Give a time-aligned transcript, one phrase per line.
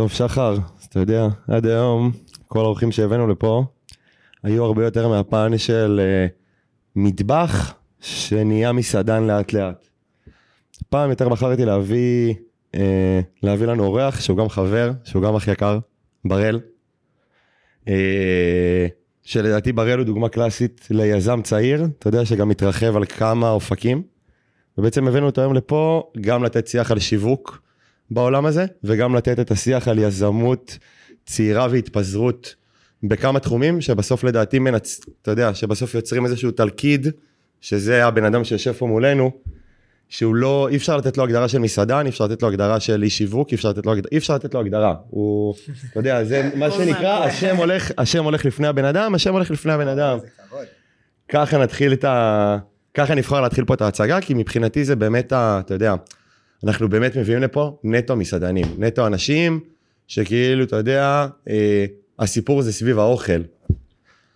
[0.00, 2.12] טוב שחר, אז אתה יודע, עד היום
[2.48, 3.64] כל האורחים שהבאנו לפה
[4.42, 6.32] היו הרבה יותר מהפן של uh,
[6.96, 9.88] מטבח שנהיה מסעדן לאט לאט.
[10.88, 12.34] פעם יותר בחרתי להביא,
[12.76, 12.78] uh,
[13.42, 15.78] להביא לנו אורח שהוא גם חבר, שהוא גם אח יקר,
[16.24, 16.60] בראל.
[17.84, 17.90] Uh,
[19.22, 24.02] שלדעתי בראל הוא דוגמה קלאסית ליזם צעיר, אתה יודע שגם מתרחב על כמה אופקים.
[24.78, 27.69] ובעצם הבאנו אותו היום לפה גם לתת שיח על שיווק
[28.10, 30.78] בעולם הזה, וגם לתת את השיח על יזמות
[31.26, 32.54] צעירה והתפזרות
[33.02, 35.00] בכמה תחומים, שבסוף לדעתי מנצ...
[35.22, 37.06] אתה יודע, שבסוף יוצרים איזשהו תלכיד,
[37.60, 39.30] שזה הבן אדם שיושב פה מולנו,
[40.08, 43.02] שהוא לא, אי אפשר לתת לו הגדרה של מסעדן, אי אפשר לתת לו הגדרה של
[43.02, 44.94] איש שיווק, אי אפשר לתת לו, אי אפשר לתת לו הגדרה.
[45.10, 45.54] הוא,
[45.90, 49.72] אתה יודע, זה מה שנקרא, השם הולך, השם הולך לפני הבן אדם, השם הולך לפני
[49.72, 50.18] הבן אדם.
[51.28, 52.58] ככה נתחיל את ה...
[52.94, 55.94] ככה נבחר להתחיל פה את ההצגה, כי מבחינתי זה באמת, ה, אתה יודע,
[56.64, 59.60] אנחנו באמת מביאים לפה נטו מסעדנים, נטו אנשים
[60.06, 61.84] שכאילו, אתה יודע, אה,
[62.18, 63.42] הסיפור זה סביב האוכל.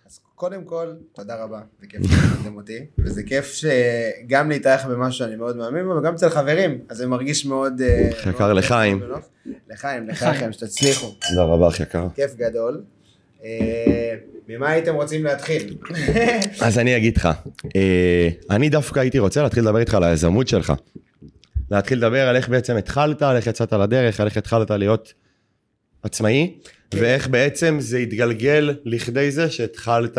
[0.05, 5.35] אז קודם כל, תודה רבה, זה כיף שהזמנתם אותי, וזה כיף שגם להתארח במשהו שאני
[5.35, 7.81] מאוד מאמין בו, וגם אצל חברים, אז זה מרגיש מאוד...
[7.81, 9.01] אה, יקר לחיים.
[9.69, 11.15] לחיים, לחיים, שתצליחו.
[11.29, 12.07] תודה רבה, אחי יקר.
[12.15, 12.83] כיף גדול.
[13.43, 14.15] אה,
[14.47, 15.77] ממה הייתם רוצים להתחיל?
[16.61, 17.29] אז אני אגיד לך,
[17.75, 20.73] אה, אני דווקא הייתי רוצה להתחיל לדבר איתך על היזמות שלך.
[21.71, 25.13] להתחיל לדבר על איך בעצם התחלת, על איך יצאת לדרך, על איך התחלת להיות
[26.03, 26.53] עצמאי,
[26.93, 30.17] ואיך בעצם זה התגלגל לכדי זה שהתחלת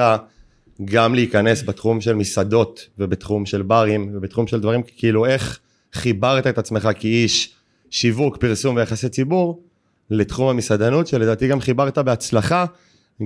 [0.84, 5.60] גם להיכנס בתחום של מסעדות ובתחום של ברים ובתחום של דברים, כאילו איך
[5.92, 7.54] חיברת את עצמך כאיש
[7.90, 9.62] שיווק, פרסום ויחסי ציבור
[10.10, 12.64] לתחום המסעדנות, שלדעתי גם חיברת בהצלחה.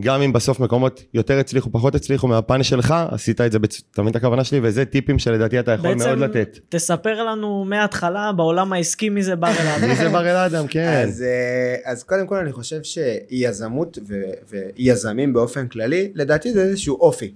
[0.01, 3.83] גם אם בסוף מקומות יותר הצליחו, פחות הצליחו מהפן שלך, עשית את זה, בצ...
[3.91, 4.61] אתה מבין את הכוונה שלי?
[4.63, 6.35] וזה טיפים שלדעתי אתה יכול מאוד לתת.
[6.35, 9.85] בעצם תספר לנו מההתחלה בעולם העסקי מי זה בר אלעד.
[9.85, 11.03] מי זה בר אלעד, כן.
[11.05, 14.15] אז, אה, אז קודם כל אני חושב שיזמות ו...
[14.51, 17.35] ויזמים באופן כללי, לדעתי זה איזשהו אופי.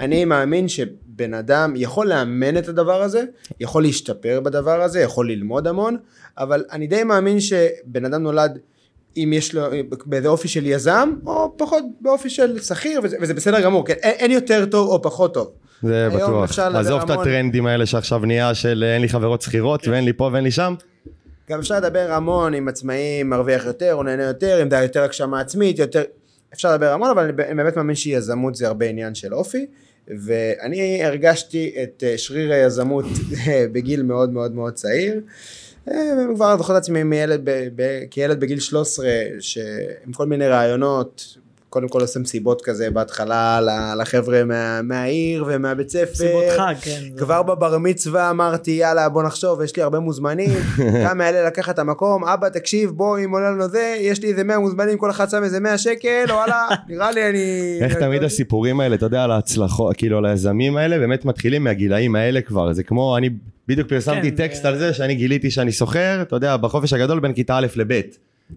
[0.00, 3.24] אני מאמין שבן אדם יכול לאמן את הדבר הזה,
[3.60, 5.96] יכול להשתפר בדבר הזה, יכול ללמוד המון,
[6.38, 8.58] אבל אני די מאמין שבן אדם נולד
[9.16, 9.62] אם יש לו
[10.06, 14.14] באיזה אופי של יזם או פחות באופי של שכיר וזה, וזה בסדר גמור כן אין,
[14.18, 15.50] אין יותר טוב או פחות טוב.
[15.82, 20.12] זה בטוח עזוב את הטרנדים האלה שעכשיו נהיה של אין לי חברות שכירות ואין לי
[20.12, 20.74] פה ואין לי שם.
[21.50, 25.40] גם אפשר לדבר המון עם עצמאים מרוויח יותר או נהנה יותר אם זה יותר הגשמה
[25.40, 26.02] עצמית יותר
[26.54, 29.66] אפשר לדבר המון אבל אני באמת מאמין שיזמות זה הרבה עניין של אופי
[30.08, 33.04] ואני הרגשתי את אה, שריר היזמות
[33.72, 35.20] בגיל מאוד מאוד מאוד צעיר.
[35.86, 37.48] וכבר זוכר את עצמי מילד,
[38.10, 39.06] כילד בגיל 13,
[39.40, 41.38] שעם כל מיני רעיונות,
[41.72, 43.60] קודם כל עושה מסיבות כזה בהתחלה
[43.98, 46.10] לחבר'ה מה, מהעיר ומהבית ספר.
[46.12, 47.00] מסיבות חג, כן.
[47.16, 50.50] כבר בבר מצווה אמרתי יאללה בוא נחשוב יש לי הרבה מוזמנים,
[51.08, 54.44] כמה יעלה לקחת את המקום, אבא תקשיב בוא אם עולה לנו זה, יש לי איזה
[54.44, 57.78] 100 מוזמנים כל אחד שם איזה 100 שקל, וואלה נראה לי אני...
[57.80, 62.16] איך תמיד הסיפורים האלה אתה יודע על ההצלחות, כאילו על היזמים האלה באמת מתחילים מהגילאים
[62.16, 63.30] האלה כבר, זה כמו אני
[63.68, 67.32] בדיוק פרסמתי כן, טקסט על זה שאני גיליתי שאני סוחר, אתה יודע, בחופש הגדול בין
[67.32, 68.00] כיתה א' לב'.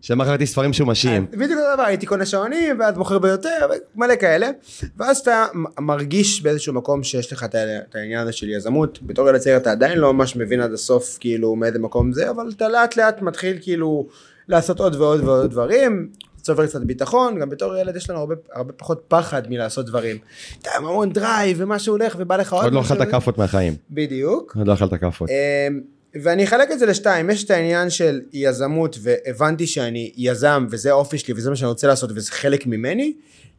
[0.01, 1.25] שמכרתי ספרים שומשים.
[1.31, 4.49] בדיוק אותו דבר, הייתי קונה שעונים, ואז מוכר ביותר, מלא כאלה.
[4.97, 5.45] ואז אתה
[5.79, 8.99] מרגיש באיזשהו מקום שיש לך את העניין הזה של יזמות.
[9.01, 12.49] בתור ילד צעיר אתה עדיין לא ממש מבין עד הסוף, כאילו, מאיזה מקום זה, אבל
[12.55, 14.07] אתה לאט לאט מתחיל כאילו
[14.47, 16.09] לעשות עוד ועוד ועוד דברים.
[16.41, 20.17] צובר קצת ביטחון, גם בתור ילד יש לנו הרבה, הרבה פחות פחד מלעשות דברים.
[20.61, 23.73] אתה עם המון drive ומה שהולך ובא לך עוד עוד לא אכלת כאפות מהחיים.
[23.91, 24.55] בדיוק.
[24.57, 25.29] עוד לא אכלת כאפות.
[26.21, 31.17] ואני אחלק את זה לשתיים, יש את העניין של יזמות והבנתי שאני יזם וזה האופי
[31.17, 33.13] שלי וזה מה שאני רוצה לעשות וזה חלק ממני,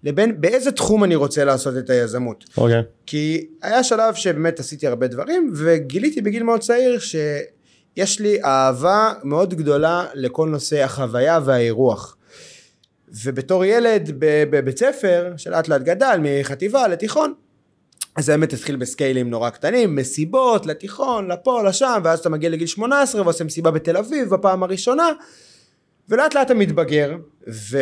[0.05, 2.45] לבין באיזה תחום אני רוצה לעשות את היזמות.
[2.57, 2.81] אוקיי.
[2.81, 2.83] Okay.
[3.07, 9.55] כי היה שלב שבאמת עשיתי הרבה דברים וגיליתי בגיל מאוד צעיר שיש לי אהבה מאוד
[9.55, 12.17] גדולה לכל נושא החוויה והאירוח.
[13.25, 17.35] ובתור ילד בבית ספר שלאט לאט גדל מחטיבה לתיכון
[18.17, 23.23] אז האמת התחיל בסקיילים נורא קטנים, מסיבות לתיכון, לפה, לשם, ואז אתה מגיע לגיל 18
[23.23, 25.13] ועושה מסיבה בתל אביב בפעם הראשונה,
[26.09, 27.17] ולאט לאט אתה מתבגר,
[27.49, 27.79] ו...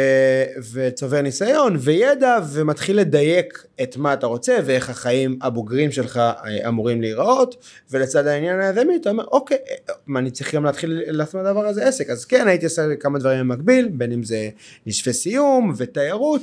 [0.73, 7.01] וצובר ניסיון וידע, ומתחיל לדייק את מה אתה רוצה, ואיך החיים הבוגרים שלך אה, אמורים
[7.01, 9.59] להיראות, ולצד העניין היזמי אתה אומר, אוקיי,
[10.07, 13.49] מה אני צריך גם להתחיל לעשות מהדבר הזה עסק, אז כן, הייתי עושה כמה דברים
[13.49, 14.49] במקביל, בין אם זה
[14.87, 16.43] נשפי סיום ותיירות,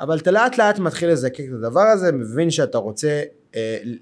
[0.00, 3.39] אבל אתה לאט לאט מתחיל לזקק את הדבר הזה, מבין שאתה רוצה אה,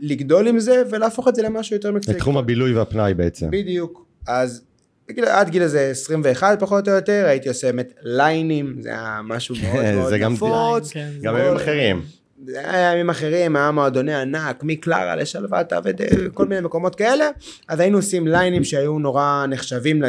[0.01, 2.17] לגדול עם זה ולהפוך את זה למשהו יותר מקצועי.
[2.17, 3.51] לתחום הבילוי והפנאי בעצם.
[3.51, 4.07] בדיוק.
[4.27, 4.63] אז
[5.09, 9.55] בגיל, עד גיל איזה 21 פחות או יותר הייתי עושה באמת ליינים, זה היה משהו
[9.63, 10.93] מאוד מאוד נפוץ.
[10.93, 12.03] כן, גם ימים אחרים.
[12.47, 17.31] זה היה ימים אחרים, היה מועדוני ענק, מקלרה לשלוותה וכל מיני מקומות כאלה,
[17.69, 20.03] אז היינו עושים ליינים שהיו נורא נחשבים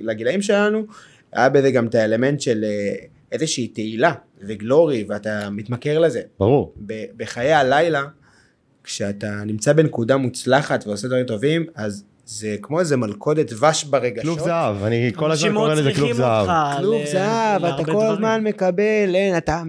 [0.00, 0.86] לגילאים שלנו.
[1.32, 2.94] היה בזה גם את האלמנט של אה,
[3.32, 4.12] איזושהי תהילה
[4.42, 6.20] וגלורי, ואתה מתמכר לזה.
[6.38, 6.74] ברור.
[7.16, 8.02] בחיי הלילה,
[8.86, 14.22] כשאתה נמצא בנקודה מוצלחת ועושה דברים טובים, אז זה כמו איזה מלכודת דבש ברגשות.
[14.24, 16.48] כלוב זהב, אני כל הזמן קורא לזה כלוב זהב.
[16.78, 18.10] כלוב ל- זהב, אתה כל דברים.
[18.12, 19.62] הזמן מקבל, אין, אתה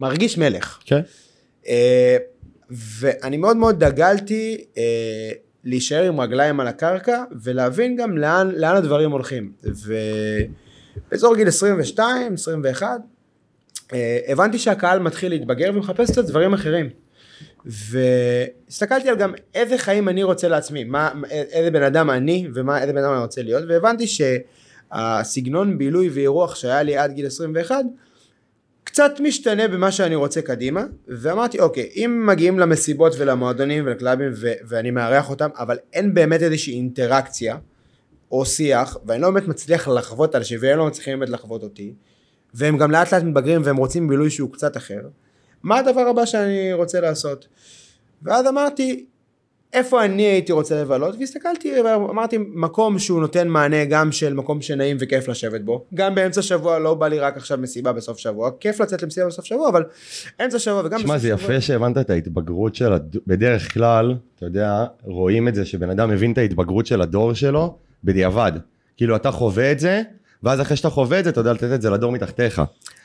[0.00, 0.78] מרגיש מלך.
[0.84, 1.00] כן.
[1.68, 2.16] אה,
[2.70, 4.82] ואני מאוד מאוד דגלתי אה,
[5.64, 9.52] להישאר עם רגליים על הקרקע ולהבין גם לאן, לאן הדברים הולכים.
[11.10, 12.86] ובאזור גיל 22, 21,
[13.92, 16.88] אה, הבנתי שהקהל מתחיל להתבגר ומחפש קצת דברים אחרים.
[17.66, 22.98] והסתכלתי על גם איזה חיים אני רוצה לעצמי, מה, איזה בן אדם אני ואיזה בן
[22.98, 27.76] אדם אני רוצה להיות, והבנתי שהסגנון בילוי ואירוח שהיה לי עד גיל 21,
[28.84, 34.90] קצת משתנה במה שאני רוצה קדימה, ואמרתי אוקיי, אם מגיעים למסיבות ולמועדונים ולקלאבים ו- ואני
[34.90, 37.56] מארח אותם, אבל אין באמת איזושהי אינטראקציה
[38.32, 41.94] או שיח, ואני לא באמת מצליח לחוות אנשים, והם לא מצליחים באמת לחוות אותי,
[42.54, 45.00] והם גם לאט לאט מתבגרים והם רוצים בילוי שהוא קצת אחר,
[45.64, 47.46] מה הדבר הבא שאני רוצה לעשות?
[48.22, 49.04] ואז אמרתי,
[49.72, 54.96] איפה אני הייתי רוצה לבלות, והסתכלתי ואמרתי מקום שהוא נותן מענה גם של מקום שנעים
[55.00, 58.80] וכיף לשבת בו, גם באמצע שבוע לא בא לי רק עכשיו מסיבה בסוף שבוע, כיף
[58.80, 59.84] לצאת למסיבה בסוף שבוע, אבל
[60.44, 61.54] אמצע שבוע וגם תשמע, בסוף זה שבוע.
[61.54, 63.16] יפה שהבנת את ההתבגרות של, הד...
[63.26, 67.76] בדרך כלל, אתה יודע, רואים את זה שבן אדם מבין את ההתבגרות של הדור שלו
[68.04, 68.52] בדיעבד.
[68.96, 70.02] כאילו, אתה חווה את זה,
[70.42, 72.62] ואז אחרי שאתה חווה את זה, אתה יודע לתת את זה לדור מתחתיך.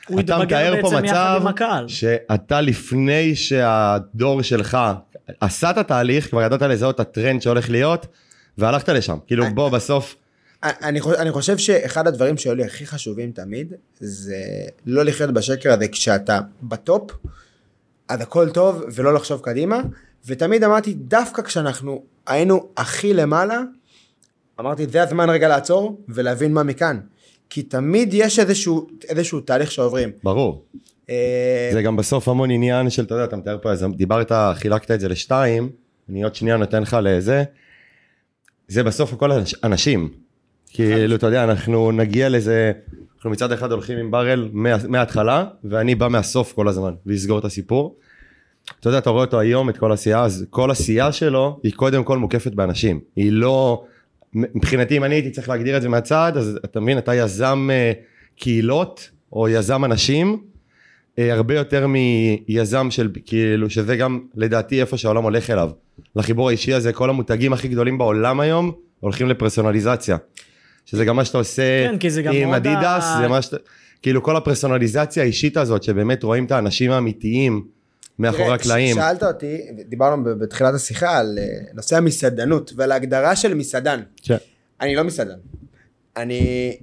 [0.09, 1.87] הוא אתה התבגר מתאר פה בעצם יחד מצב עם הקהל.
[1.87, 4.77] שאתה לפני שהדור שלך
[5.39, 8.05] עשה את התהליך, כבר ידעת לזהות את הטרנד שהולך להיות,
[8.57, 9.17] והלכת לשם.
[9.27, 10.15] כאילו, בוא, בסוף,
[10.63, 14.43] אני, חושב, אני חושב שאחד הדברים שהיו לי הכי חשובים תמיד, זה
[14.85, 17.11] לא לחיות בשקר הזה כשאתה בטופ,
[18.09, 19.81] אז הכל טוב ולא לחשוב קדימה,
[20.25, 23.59] ותמיד אמרתי, דווקא כשאנחנו היינו הכי למעלה,
[24.59, 26.99] אמרתי, זה הזמן רגע לעצור ולהבין מה מכאן.
[27.49, 30.09] כי תמיד יש איזשהו, איזשהו תהליך שעוברים.
[30.23, 30.63] ברור.
[31.09, 34.91] אה, זה גם בסוף המון עניין של, אתה יודע, אתה מתאר פה, אז דיברת, חילקת
[34.91, 35.69] את זה לשתיים,
[36.09, 37.43] אני עוד שנייה נותן לך לזה.
[38.67, 40.09] זה בסוף הכל אנש- אנשים.
[40.73, 42.71] כאילו, אתה יודע, אנחנו נגיע לזה,
[43.15, 47.45] אנחנו מצד אחד הולכים עם ברל מה- מההתחלה, ואני בא מהסוף כל הזמן, ויסגור את
[47.45, 47.95] הסיפור.
[48.79, 52.03] אתה יודע, אתה רואה אותו היום, את כל עשייה, אז כל עשייה שלו, היא קודם
[52.03, 52.99] כל מוקפת באנשים.
[53.15, 53.83] היא לא,
[54.33, 57.91] מבחינתי, אם אני הייתי צריך להגדיר את זה מהצד, אז אתה מבין, אתה יזם אה,
[58.35, 60.37] קהילות, או יזם אנשים,
[61.19, 65.69] אה, הרבה יותר מיזם של כאילו שזה גם לדעתי איפה שהעולם הולך אליו.
[66.15, 70.17] לחיבור האישי הזה כל המותגים הכי גדולים בעולם היום הולכים לפרסונליזציה.
[70.85, 73.57] שזה גם מה שאתה עושה כן, זה גם עם אדידס, ה- זה מה שאתה,
[74.01, 77.63] כאילו כל הפרסונליזציה האישית הזאת שבאמת רואים את האנשים האמיתיים
[78.19, 78.95] מאחורי הקלעים.
[78.95, 84.01] שאלת אותי, דיברנו בתחילת השיחה על אה, נושא המסעדנות ועל ההגדרה של מסעדן.
[84.23, 84.37] כן.
[84.81, 85.37] אני לא מסעדן.
[86.17, 86.77] אני...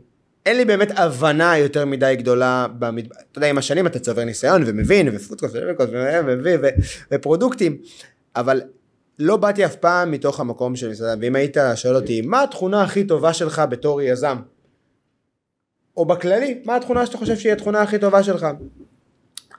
[0.46, 3.06] אין לי באמת הבנה יותר מדי גדולה במד...
[3.06, 6.68] אתה יודע, עם השנים אתה צובר ניסיון ומבין ופודקאסט ופודקאסט ו- ו- ו-
[7.12, 7.78] ופרודוקטים,
[8.36, 8.62] אבל
[9.18, 13.04] לא באתי אף פעם מתוך המקום של מסעדן, ואם היית שואל אותי, מה התכונה הכי
[13.04, 14.36] טובה שלך בתור יזם?
[15.96, 18.46] או בכללי, מה התכונה שאתה חושב שהיא התכונה הכי טובה שלך?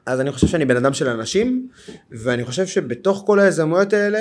[0.07, 1.67] אז אני חושב שאני בן אדם של אנשים,
[2.11, 4.19] ואני חושב שבתוך כל היזמויות האלה,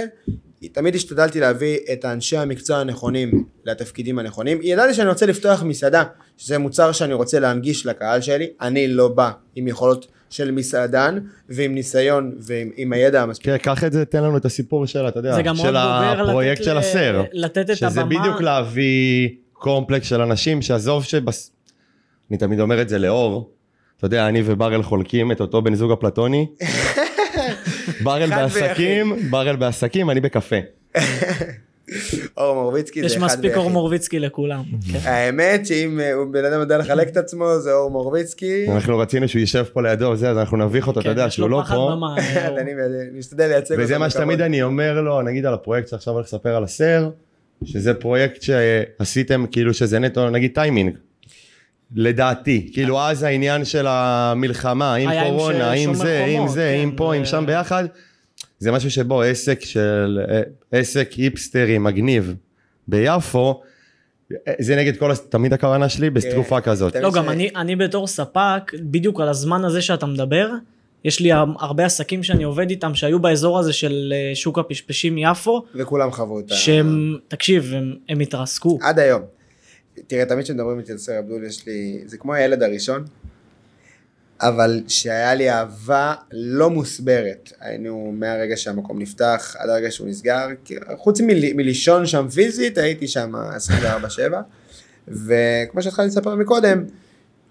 [0.73, 4.59] תמיד השתדלתי להביא את האנשי המקצוע הנכונים לתפקידים הנכונים.
[4.63, 6.05] ידעתי שאני רוצה לפתוח מסעדה,
[6.37, 11.19] שזה מוצר שאני רוצה להנגיש לקהל שלי, אני לא בא עם יכולות של מסעדן,
[11.49, 13.47] ועם ניסיון ועם עם הידע המספיק.
[13.47, 15.77] כן, קח את זה, תן לנו את הסיפור של, אתה יודע, זה גם מאוד של
[15.77, 17.23] הפרויקט של הסר.
[17.33, 18.21] לתת את שזה הבמה.
[18.21, 21.53] בדיוק להביא קומפלקס של אנשים שעזוב שבס...
[22.31, 23.56] אני תמיד אומר את זה לאור,
[23.99, 26.47] אתה יודע, אני וברל חולקים את אותו בן זוג אפלטוני.
[28.05, 30.57] ברל אחד בעסקים, ברל בעסקים, אני בקפה.
[32.37, 33.73] אור מורביצקי זה יש אחד מספיק אור ויחיד.
[33.73, 34.63] מורביצקי לכולם.
[34.93, 34.99] כן.
[35.03, 38.67] האמת שאם אה, בן אדם יודע לחלק את עצמו זה אור מורביצקי.
[38.69, 41.35] אנחנו רצינו שהוא יישב פה לידו וזה, אז אנחנו נביך אותו, אתה כן, יודע, יש
[41.35, 41.91] שהוא לא פה.
[42.19, 42.49] אה.
[42.49, 42.73] אני
[43.19, 43.85] משתדל לייצג אותו.
[43.85, 44.11] וזה מה.
[44.11, 47.11] שתמיד אני אומר לו, נגיד על הפרויקט שעכשיו הולך לספר על הסר,
[47.65, 50.97] שזה פרויקט שעשיתם כאילו שזה נטו נגיד טיימינג.
[51.95, 57.15] לדעתי, כאילו אז העניין של המלחמה, עם קורונה, עם זה, עם זה, כן, עם פה,
[57.15, 57.85] עם שם ביחד,
[58.59, 60.21] זה משהו שבו עסק של,
[60.73, 62.35] עסק היפסטרי מגניב
[62.89, 63.61] ביפו,
[64.59, 66.93] זה נגד כל, תמיד הכוונה שלי בתקופה כזאת.
[66.93, 70.51] תמיד לא, גם אני, אני בתור ספק, בדיוק על הזמן הזה שאתה מדבר,
[71.05, 75.63] יש לי הרבה עסקים שאני עובד איתם שהיו באזור הזה של אה, שוק הפשפשים יפו,
[75.75, 76.55] וכולם חוו אותה.
[76.55, 78.79] שהם, תקשיב, הם, הם התרסקו.
[78.83, 79.23] עד היום.
[80.07, 83.05] תראה, תמיד כשמדברים איתי על סר אבדול, יש לי, זה כמו הילד הראשון,
[84.41, 87.53] אבל שהיה לי אהבה לא מוסברת.
[87.61, 90.47] היינו מהרגע שהמקום נפתח עד הרגע שהוא נסגר,
[90.97, 93.33] חוץ מל, מלישון שם פיזית, הייתי שם
[95.09, 96.85] 24/7, וכמו שהתחלתי לספר מקודם,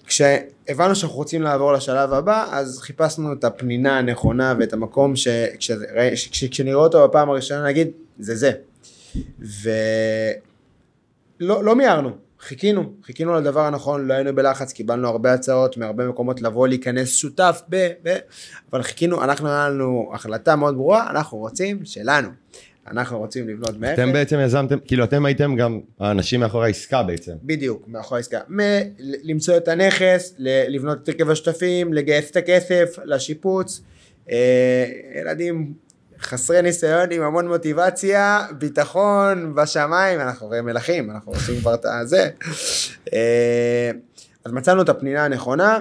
[0.06, 7.08] כשהבנו שאנחנו רוצים לעבור לשלב הבא, אז חיפשנו את הפנינה הנכונה ואת המקום שכשנראה אותו
[7.08, 7.88] בפעם הראשונה נגיד,
[8.20, 8.52] זה זה.
[9.40, 10.40] ולא
[11.64, 12.10] לא מיהרנו,
[12.46, 17.62] חיכינו, חיכינו לדבר הנכון, לא היינו בלחץ, קיבלנו הרבה הצעות מהרבה מקומות לבוא להיכנס שותף
[17.70, 17.88] ב...
[18.04, 18.18] ב
[18.74, 22.30] אבל חיכינו, אנחנו היה לנו החלטה מאוד ברורה, אנחנו רוצים שלנו.
[22.92, 24.00] אנחנו רוצים לבנות מאפס.
[24.00, 27.32] אתם בעצם יזמתם, כאילו אתם הייתם גם האנשים מאחורי העסקה בעצם.
[27.44, 28.40] בדיוק, מאחורי העסקה.
[28.50, 33.82] מ- למצוא את הנכס, ל- לבנות את הרכב השותפים, לגייס את הכסף, לשיפוץ.
[34.32, 34.86] אה,
[35.22, 35.74] ילדים
[36.22, 42.30] חסרי ניסיון עם המון מוטיבציה, ביטחון בשמיים, אנחנו הרי מלכים, אנחנו עושים כבר את הזה.
[43.14, 43.92] אה,
[44.46, 45.80] אז מצאנו את הפנינה הנכונה,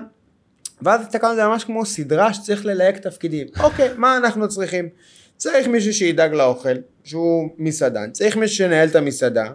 [0.83, 3.47] ואז הסתכלנו על זה ממש כמו סדרה שצריך ללהק תפקידים.
[3.61, 4.89] אוקיי, מה אנחנו צריכים?
[5.37, 6.75] צריך מישהו שידאג לאוכל,
[7.05, 9.47] שהוא מסעדן, צריך מישהו שינהל את המסעדה,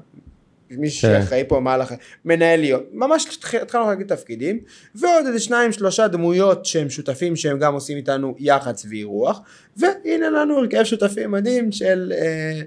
[0.71, 1.21] מישהו כן.
[1.21, 1.95] שאחראי פה מעל אחר,
[2.25, 4.59] מנהל להיות, ממש התח- התחלנו להגיד תפקידים,
[4.95, 9.41] ועוד איזה שניים שלושה דמויות שהם שותפים שהם גם עושים איתנו יח"צ ואירוח,
[9.77, 12.61] והנה לנו הרכב שותפים מדהים של אה,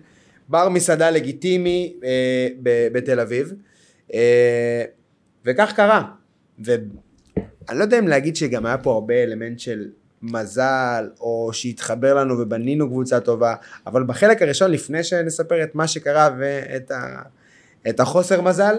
[0.48, 3.52] בר מסעדה לגיטימי אה, ב- בתל אביב,
[4.14, 4.84] אה,
[5.44, 6.02] וכך קרה,
[6.58, 6.78] ואני
[7.72, 9.88] לא יודע אם להגיד שגם היה פה הרבה אלמנט של
[10.22, 13.54] מזל, או שהתחבר לנו ובנינו קבוצה טובה,
[13.86, 17.22] אבל בחלק הראשון, לפני שנספר את מה שקרה ואת ה,
[17.88, 18.74] את החוסר מזל,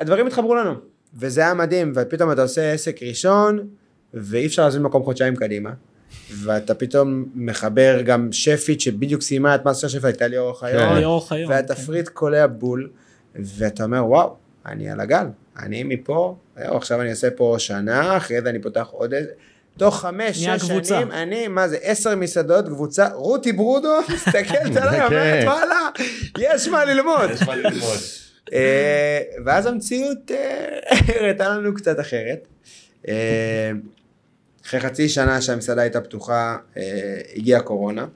[0.00, 0.74] הדברים התחברו לנו,
[1.14, 3.68] וזה היה מדהים, ופתאום אתה עושה עסק ראשון,
[4.14, 5.70] ואי אפשר להזמין מקום חודשיים קדימה,
[6.30, 10.66] ואתה פתאום מחבר גם שפית שבדיוק סיימה את מאסטר שף, הייתה לי אורך כן.
[10.66, 12.90] היום, ליאור אוחיון, והתפריט קולע בול,
[13.34, 14.36] ואתה אומר וואו,
[14.66, 15.26] אני על הגל,
[15.58, 19.30] אני מפה, עכשיו אני עושה פה שנה, אחרי זה אני פותח עוד איזה,
[19.76, 20.94] תוך חמש, שש קבוצה.
[20.94, 25.44] שנים, אני, מה זה, עשר מסעדות, קבוצה, רותי ברודו, מסתכלת עליי, אומרת.
[25.44, 25.88] וואלה,
[26.38, 27.30] יש מה ללמוד.
[28.52, 32.46] אה, ואז המציאות אה, הראתה לנו קצת אחרת.
[33.08, 33.70] אה,
[34.66, 36.56] אחרי חצי שנה שהמסעדה הייתה פתוחה,
[37.36, 38.06] הגיעה קורונה.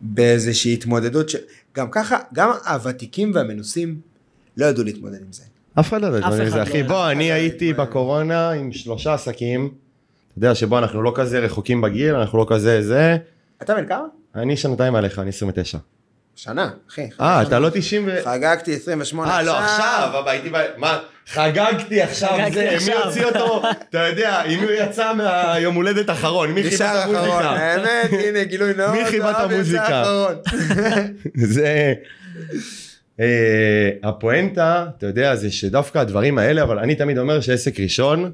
[0.00, 4.00] באיזושהי התמודדות שגם ככה, גם הוותיקים והמנוסים
[4.56, 5.42] לא ידעו להתמודד עם זה.
[5.80, 6.82] אף אחד לא יודע אף להתמודד עם זה, לא אחי.
[6.82, 7.72] בוא, אני לא הייתי.
[7.72, 9.81] בקורונה עם שלושה עסקים.
[10.32, 13.16] אתה יודע שבו אנחנו לא כזה רחוקים בגיל, אנחנו לא כזה זה.
[13.62, 14.04] אתה בן כמה?
[14.34, 15.78] אני שנתיים עליך, אני 29.
[16.36, 17.08] שנה, אחי.
[17.20, 18.18] אה, אתה לא 90 ו...
[18.24, 20.56] חגגתי 28 אה, לא, עכשיו, אבל הייתי ב...
[20.76, 20.98] מה?
[21.26, 23.04] חגגתי עכשיו, זה, מי עכשיו.
[23.04, 23.62] הוציא אותו?
[23.90, 26.50] אתה יודע, מי הוא יצא מהיום הולדת האחרון?
[26.50, 27.50] מי חיבה נשאר את אחרון, המוזיקה?
[27.50, 30.02] האמת, הנה גילוי נאות, מי חיבה את המוזיקה?
[31.54, 31.94] זה...
[33.20, 38.30] אה, הפואנטה, אתה יודע, זה שדווקא הדברים האלה, אבל אני תמיד אומר שעסק ראשון,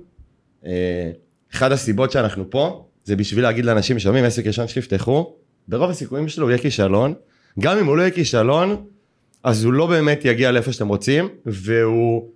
[1.54, 5.34] אחד הסיבות שאנחנו פה, זה בשביל להגיד לאנשים שומעים עסק ראשון שתפתחו,
[5.68, 7.14] ברוב הסיכויים שלו הוא יהיה כישלון,
[7.60, 8.84] גם אם הוא לא יהיה כישלון,
[9.42, 12.28] אז הוא לא באמת יגיע לאיפה שאתם רוצים, והוא...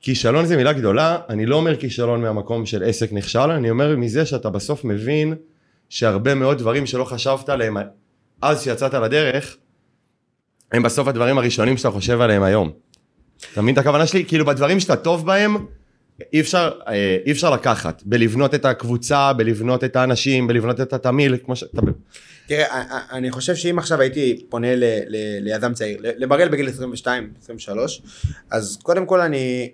[0.00, 4.26] כישלון זה מילה גדולה, אני לא אומר כישלון מהמקום של עסק נכשל, אני אומר מזה
[4.26, 5.34] שאתה בסוף מבין
[5.88, 7.76] שהרבה מאוד דברים שלא חשבת עליהם
[8.42, 9.56] אז שיצאת לדרך,
[10.72, 12.70] הם בסוף הדברים הראשונים שאתה חושב עליהם היום.
[13.52, 14.24] אתה מבין את הכוונה שלי?
[14.24, 15.56] כאילו בדברים שאתה טוב בהם,
[16.32, 18.02] אי אפשר, אה, אי אפשר לקחת.
[18.06, 21.82] בלבנות את הקבוצה, בלבנות את האנשים, בלבנות את התמהיל, כמו שאתה...
[22.46, 26.68] תראה, א- א- אני חושב שאם עכשיו הייתי פונה ל- ל- ליזם צעיר, לבראל בגיל
[26.68, 28.02] 22, 23,
[28.50, 29.70] אז קודם כל אני,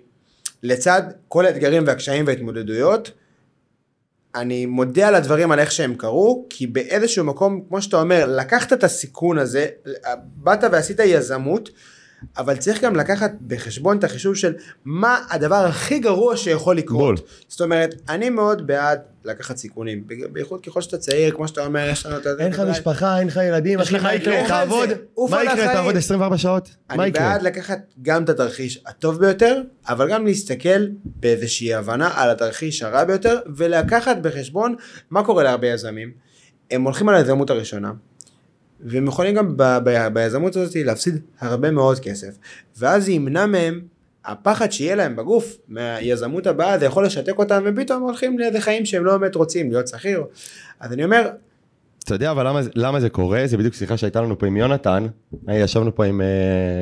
[0.63, 3.11] לצד כל האתגרים והקשיים וההתמודדויות,
[4.35, 8.73] אני מודה על הדברים על איך שהם קרו, כי באיזשהו מקום, כמו שאתה אומר, לקחת
[8.73, 9.67] את הסיכון הזה,
[10.35, 11.69] באת ועשית יזמות,
[12.37, 14.53] אבל צריך גם לקחת בחשבון את החישוב של
[14.85, 16.99] מה הדבר הכי גרוע שיכול לקרות.
[16.99, 17.15] בול.
[17.47, 22.05] זאת אומרת, אני מאוד בעד לקחת סיכונים, בייחוד ככל שאתה צעיר, כמו שאתה אומר, יש
[22.05, 22.29] לנו את זה.
[22.39, 24.47] אין לך משפחה, אין לך ילדים, יש אחי, מה יקרה?
[24.47, 24.89] תעבוד,
[25.29, 25.73] מה יקרה?
[25.73, 26.69] תעבוד 24 שעות?
[26.89, 27.29] מה אני יקרה?
[27.29, 33.03] בעד לקחת גם את התרחיש הטוב ביותר, אבל גם להסתכל באיזושהי הבנה על התרחיש הרע
[33.03, 34.75] ביותר, ולקחת בחשבון
[35.09, 36.11] מה קורה להרבה יזמים.
[36.71, 37.91] הם הולכים על היזמות הראשונה,
[38.83, 42.37] והם יכולים גם ב- ב- ביזמות הזאת להפסיד הרבה מאוד כסף,
[42.77, 43.81] ואז זה ימנע מהם
[44.25, 49.05] הפחד שיהיה להם בגוף מהיזמות הבאה, זה יכול לשתק אותם, ופתאום הולכים לאיזה חיים שהם
[49.05, 50.23] לא באמת רוצים, להיות שכיר.
[50.79, 51.29] אז אני אומר,
[52.03, 53.41] אתה יודע אבל למה, למה זה קורה?
[53.45, 55.07] זה בדיוק שיחה שהייתה לנו פה עם יונתן.
[55.53, 56.27] ישבנו פה עם אה,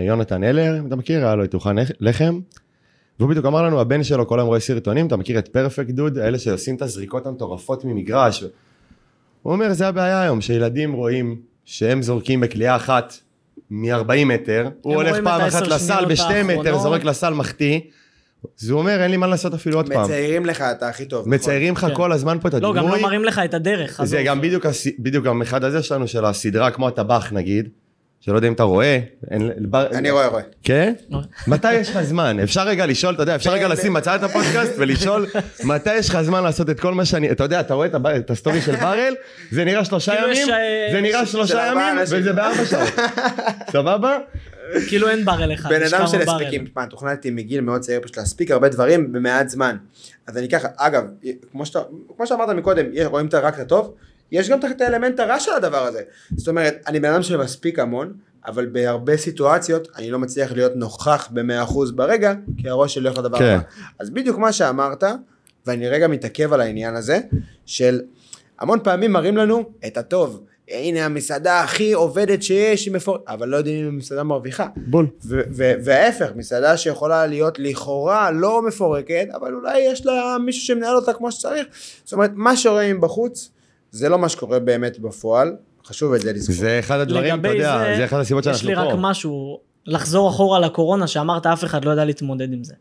[0.07, 2.39] יונתן אלר, אתה מכיר, היה לו את דוכן לח- לחם.
[3.19, 6.17] והוא בדיוק אמר לנו, הבן שלו כל היום רואה סרטונים, אתה מכיר את פרפקט דוד,
[6.17, 8.43] האלה שעושים את הזריקות המטורפות ממגרש.
[9.41, 11.35] הוא אומר, זה הבעיה היום, שילדים רואים
[11.67, 13.13] שהם זורקים בקליעה אחת
[13.69, 16.81] מ-40 מטר, הוא הולך פעם אחת לסל שניות בשתי מטר, האחרונות.
[16.81, 17.79] זורק לסל מחטיא.
[18.61, 20.03] אז הוא אומר, אין לי מה לעשות אפילו עוד פעם.
[20.03, 21.29] מציירים לך את הכי טוב.
[21.29, 21.95] מציירים לך כן.
[21.95, 22.77] כל הזמן פה את לא, הדימוי.
[22.79, 24.03] גם לא מראים לך את הדרך.
[24.03, 24.23] זה.
[24.23, 24.65] גם בדיוק,
[24.99, 27.69] בדיוק גם אחד הזה שלנו של הסדרה כמו הטבח נגיד,
[28.19, 28.99] שלא יודע אם אתה רואה.
[29.31, 30.41] אין- בר- אני רואה, רואה.
[30.63, 30.93] כן?
[31.47, 32.39] מתי יש לך זמן?
[32.39, 35.25] אפשר רגע לשאול, אתה יודע, אפשר רגע לשים בצד את הפודקאסט ולשאול
[35.63, 38.07] מתי יש לך זמן לעשות את כל מה שאני, אתה יודע, אתה רואה את הב-
[38.07, 39.13] את הסטורי של בראל,
[39.51, 41.97] זה נראה שלושה כאילו ימים, אה, זה נראה של שלושה ימים.
[42.11, 42.93] וזה בארבע שעות.
[43.73, 44.17] סבבה?
[44.87, 45.69] כאילו אין בראל אחד.
[45.69, 46.41] בן אדם של בראל.
[46.41, 49.77] הספקים, מה, תוכננתי מגיל מאוד צעיר פשוט להספיק הרבה דברים במעט זמן.
[50.27, 51.03] אז אני ככה, אגב,
[51.51, 51.79] כמו, שאתה,
[52.17, 53.93] כמו שאמרת מקודם, יש- רואים את רק את הטוב,
[54.31, 56.01] יש גם את האלמנט הרע של הדבר הזה.
[56.35, 58.13] זאת אומרת, אני בן אדם שמספיק המון,
[58.47, 63.37] אבל בהרבה סיטואציות אני לא מצליח להיות נוכח ב-100% ברגע, כי הראש שלי הולך לדבר
[63.37, 63.55] כן.
[63.55, 63.63] הבא.
[63.99, 65.03] אז בדיוק מה שאמרת,
[65.65, 67.19] ואני רגע מתעכב על העניין הזה,
[67.65, 68.01] של
[68.59, 70.43] המון פעמים מראים לנו את הטוב.
[70.69, 73.17] הנה המסעדה הכי עובדת שיש, היא מפור...
[73.27, 74.67] אבל לא יודעים אם המסעדה מרוויחה.
[74.77, 75.07] בול.
[75.83, 81.31] וההפך, מסעדה שיכולה להיות לכאורה לא מפורקת, אבל אולי יש לה מישהו שמנהל אותה כמו
[81.31, 81.67] שצריך.
[82.03, 83.49] זאת אומרת, מה שרואים בחוץ,
[83.91, 86.55] זה לא מה שקורה באמת בפועל, חשוב את זה לזכור.
[86.55, 88.95] זה אחד הדברים, אתה יודע, זה, זה אחד הסיבות יש שאנחנו לי רק פה.
[88.99, 92.73] משהו, לחזור אחורה לקורונה, שאמרת אף אחד לא ידע להתמודד עם זה.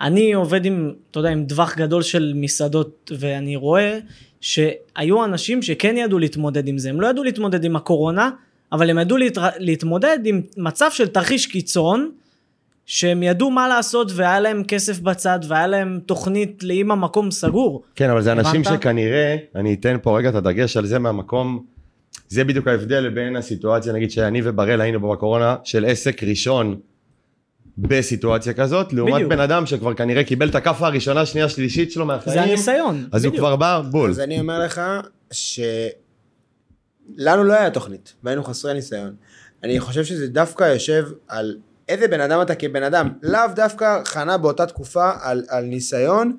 [0.00, 3.98] אני עובד עם, אתה יודע, עם טווח גדול של מסעדות, ואני רואה
[4.40, 6.88] שהיו אנשים שכן ידעו להתמודד עם זה.
[6.90, 8.30] הם לא ידעו להתמודד עם הקורונה,
[8.72, 9.42] אבל הם ידעו להתר...
[9.58, 12.10] להתמודד עם מצב של תרחיש קיצון,
[12.90, 17.82] שהם ידעו מה לעשות והיה להם כסף בצד והיה להם תוכנית לאם המקום סגור.
[17.94, 18.80] כן, אבל זה אנשים הבנת?
[18.80, 21.64] שכנראה, אני אתן פה רגע את הדגש על זה מהמקום,
[22.28, 26.80] זה בדיוק ההבדל בין הסיטואציה, נגיד שאני ובראל היינו פה בקורונה, של עסק ראשון
[27.78, 29.30] בסיטואציה כזאת, לעומת בדיוק.
[29.30, 33.08] בן אדם שכבר כנראה קיבל את הכאפה הראשונה, שנייה, שלישית שלו מהחיים, זה הניסיון.
[33.12, 33.46] אז הוא בדיוק.
[33.46, 34.10] כבר בא בול.
[34.10, 34.80] אז אני אומר לך
[35.30, 35.94] שלנו
[37.44, 39.14] לא היה תוכנית, והיינו חסרי ניסיון.
[39.62, 41.56] אני חושב שזה דווקא יושב על
[41.88, 46.36] איזה בן אדם אתה כבן אדם, לאו דווקא חנה באותה תקופה על, על ניסיון,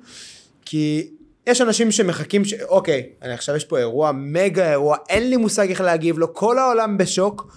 [0.64, 1.10] כי
[1.46, 2.54] יש אנשים שמחכים, ש...
[2.54, 6.58] אוקיי, אני עכשיו יש פה אירוע, מגה אירוע, אין לי מושג איך להגיב לו, כל
[6.58, 7.56] העולם בשוק,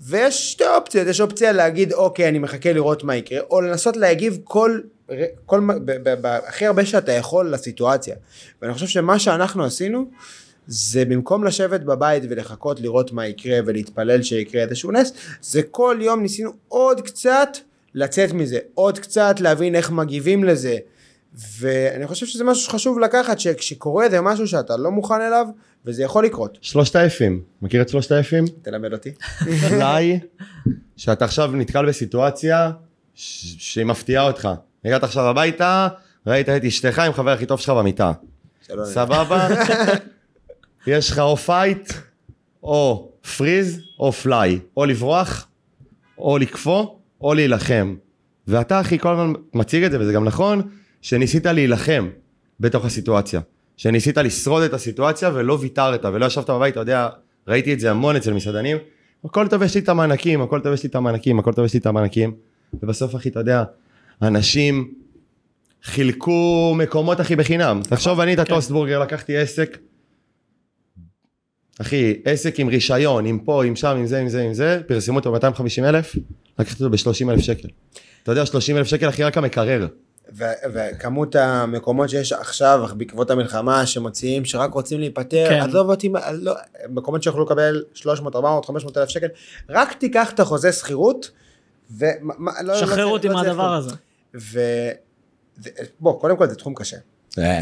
[0.00, 4.38] ויש שתי אופציות, יש אופציה להגיד אוקיי אני מחכה לראות מה יקרה, או לנסות להגיב
[4.44, 4.80] כל,
[5.46, 8.16] כל, ב, ב, ב, הכי הרבה שאתה יכול לסיטואציה.
[8.62, 10.10] ואני חושב שמה שאנחנו עשינו,
[10.66, 16.22] זה במקום לשבת בבית ולחכות לראות מה יקרה ולהתפלל שיקרה איזשהו נס, זה כל יום
[16.22, 17.48] ניסינו עוד קצת
[17.94, 20.76] לצאת מזה, עוד קצת להבין איך מגיבים לזה.
[21.58, 25.46] ואני חושב שזה משהו שחשוב לקחת, שכשקורה איזה משהו שאתה לא מוכן אליו,
[25.86, 26.58] וזה יכול לקרות.
[26.60, 28.44] שלושת האפים, מכיר את שלושת האפים?
[28.62, 29.12] תלמד אותי.
[29.72, 30.18] אולי
[30.96, 32.70] שאתה עכשיו נתקל בסיטואציה
[33.14, 34.48] ש- שהיא מפתיעה אותך.
[34.84, 35.88] הגעת עכשיו הביתה,
[36.26, 38.12] ראית את אשתך עם חבר הכי טוב שלך במיטה.
[38.84, 39.48] סבבה?
[40.86, 41.92] יש לך או fight,
[42.62, 44.58] או freeze, או fly.
[44.76, 45.48] או לברוח,
[46.18, 46.86] או לקפוא,
[47.20, 47.94] או להילחם.
[48.46, 50.62] ואתה אחי כל הזמן מציג את זה, וזה גם נכון,
[51.02, 52.08] שניסית להילחם
[52.60, 53.40] בתוך הסיטואציה.
[53.76, 57.08] שניסית לשרוד את הסיטואציה ולא ויתרת, ולא ישבת בבית, אתה יודע,
[57.48, 58.76] ראיתי את זה המון אצל מסעדנים.
[59.24, 61.74] הכל טוב, יש לי את המענקים, הכל טוב, יש לי את המענקים, הכל טוב, יש
[61.74, 62.34] לי את המענקים.
[62.82, 63.64] ובסוף, אחי, אתה יודע,
[64.22, 64.94] אנשים
[65.82, 67.80] חילקו מקומות, אחי, בחינם.
[67.82, 69.78] תחשוב, אני את הטוסטבורגר, לקחתי עסק,
[71.80, 75.18] אחי, עסק עם רישיון, עם פה, עם שם, עם זה, עם זה, עם זה, פרסמו
[75.18, 76.16] אותו ב-250 אלף,
[76.58, 77.68] לקחתי אותו ב-30 אלף שקל.
[78.22, 79.86] אתה יודע, 30 אלף שקל, אחי, רק המקרר.
[80.36, 85.60] ו- וכמות המקומות שיש עכשיו בעקבות המלחמה שמוציאים שרק רוצים להיפטר, כן.
[85.60, 86.54] עזוב אותי, לא,
[86.88, 89.26] מקומות שיוכלו לקבל 300, 400, 500 אלף שקל,
[89.68, 91.30] רק תיקח את החוזה שכירות,
[91.98, 92.04] ו...
[92.62, 93.72] לא- לא אותי לא מהדבר.
[93.74, 93.90] הזה.
[94.40, 94.60] ו...
[95.56, 96.96] זה- בוא, קודם כל זה תחום קשה.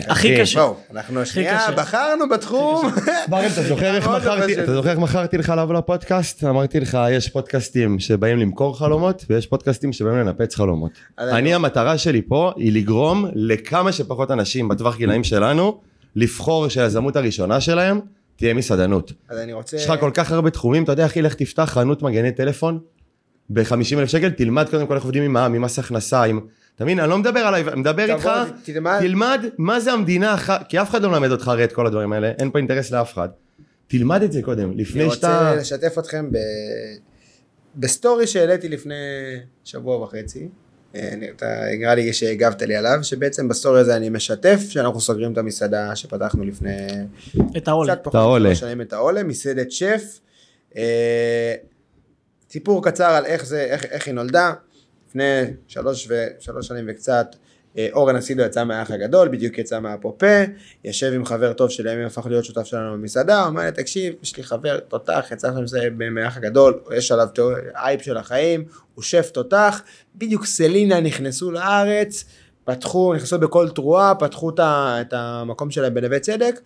[0.08, 0.60] הכי קשה.
[0.60, 1.72] בואו, אנחנו שנייה קשה.
[1.72, 2.90] בחרנו בתחום.
[3.28, 3.96] ברל, אתה זוכר
[4.90, 6.44] איך מכרתי, לך לבוא לפודקאסט?
[6.44, 10.90] אמרתי לך, יש פודקאסטים שבאים למכור חלומות, ויש פודקאסטים שבאים לנפץ חלומות.
[11.18, 15.80] אני- אני, המטרה שלי פה היא לגרום לכמה שפחות אנשים בטווח גילאים שלנו,
[16.16, 18.00] לבחור שהיזמות הראשונה שלהם
[18.36, 19.12] תהיה מסעדנות.
[19.28, 19.76] אז אני רוצה...
[19.76, 22.78] יש לך כל כך הרבה תחומים, אתה יודע, אחי, לך תפתח חנות מגני טלפון
[23.50, 26.40] ב-50 אלף שקל, תלמד קודם כל איך עובדים עם מע"מ, עם מס הכנסה, עם...
[26.76, 27.00] אתה מבין?
[27.00, 28.30] אני לא מדבר עליי, אני מדבר איתך,
[28.64, 28.98] תלמד.
[29.00, 30.36] תלמד מה זה המדינה,
[30.68, 33.12] כי אף אחד לא מלמד אותך הרי את כל הדברים האלה, אין פה אינטרס לאף
[33.12, 33.28] אחד.
[33.86, 35.54] תלמד את זה קודם, אני לפני רוצה שאתה...
[35.54, 36.36] לשתף אתכם ב...
[37.76, 38.94] בסטורי שהעליתי לפני
[39.64, 40.48] שבוע וחצי.
[40.94, 41.46] אה, אני- אתה
[41.78, 46.44] נראה לי שהגבת לי עליו, שבעצם בסטורי הזה אני משתף שאנחנו סוגרים את המסעדה שפתחנו
[46.44, 46.76] לפני
[47.56, 47.94] את העולה.
[47.94, 48.54] קצת פחות העולה.
[48.54, 50.02] שנים את העולה, מסעדת שף.
[50.76, 51.54] אה,
[52.50, 54.52] סיפור קצר על איך זה, איך, איך היא נולדה.
[55.12, 57.36] לפני שלוש, ו, שלוש שנים וקצת,
[57.78, 60.42] אה, אורן אסידו יצא מהאח הגדול, בדיוק יצא מהפופה,
[60.84, 64.42] יושב עם חבר טוב שלימים הפך להיות שותף שלנו במסעדה, אומר לי, תקשיב, יש לי
[64.42, 65.50] חבר תותח, יצא
[66.10, 67.28] מהאח הגדול, יש עליו
[67.74, 69.82] אייפ של החיים, הוא שף תותח,
[70.14, 72.24] בדיוק סלינה נכנסו לארץ,
[72.64, 76.60] פתחו, נכנסו בכל תרועה, פתחו את המקום שלהם בנווה צדק,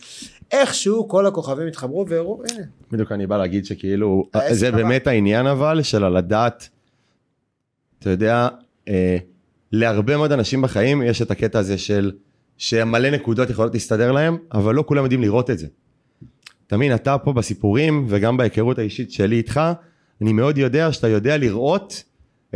[0.53, 4.71] איכשהו כל הכוכבים התחברו והראו, הנה, בדיוק אני בא להגיד שכאילו, זה.
[4.71, 6.69] באמת העניין אבל של הלדעת,
[7.99, 8.49] אתה יודע,
[8.89, 9.17] אה,
[9.73, 12.13] להרבה מאוד אנשים בחיים יש את הקטע הזה של
[12.59, 15.67] שמלא נקודות יכולות להסתדר להם, אבל לא כולם יודעים לראות את זה.
[16.77, 19.61] מבין, אתה פה בסיפורים וגם בהיכרות האישית שלי איתך,
[20.23, 22.03] אני מאוד יודע שאתה יודע לראות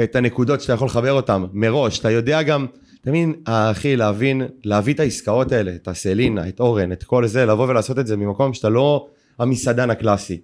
[0.03, 2.67] את הנקודות שאתה יכול לחבר אותן מראש, אתה יודע גם,
[3.01, 7.47] אתה מבין, אחי, להבין, להביא את העסקאות האלה, את הסלינה, את אורן, את כל זה,
[7.47, 10.41] לבוא ולעשות את זה ממקום שאתה לא המסעדן הקלאסי,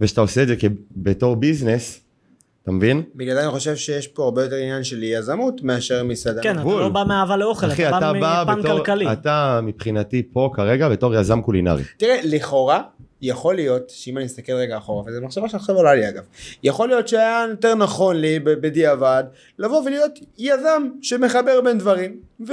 [0.00, 0.54] ושאתה עושה את זה
[0.96, 2.00] בתור ביזנס,
[2.70, 3.02] אתה מבין?
[3.14, 6.42] בגלל זה אני חושב שיש פה הרבה יותר עניין של יזמות מאשר מסעדה.
[6.42, 6.82] כן, אתה בול.
[6.82, 9.12] לא בא מאהבה לאוכל, אחי, אתה אתה בא מפן בתור, כלכלי.
[9.12, 11.82] אתה מבחינתי פה כרגע בתור יזם קולינרי.
[11.96, 12.82] תראה, לכאורה,
[13.22, 16.22] יכול להיות, שאם אני אסתכל רגע אחורה, וזו מחשבה שעכשיו עולה לי אגב,
[16.62, 19.24] יכול להיות שהיה יותר נכון לי בדיעבד,
[19.58, 22.16] לבוא ולהיות יזם שמחבר בין דברים,
[22.48, 22.52] ו...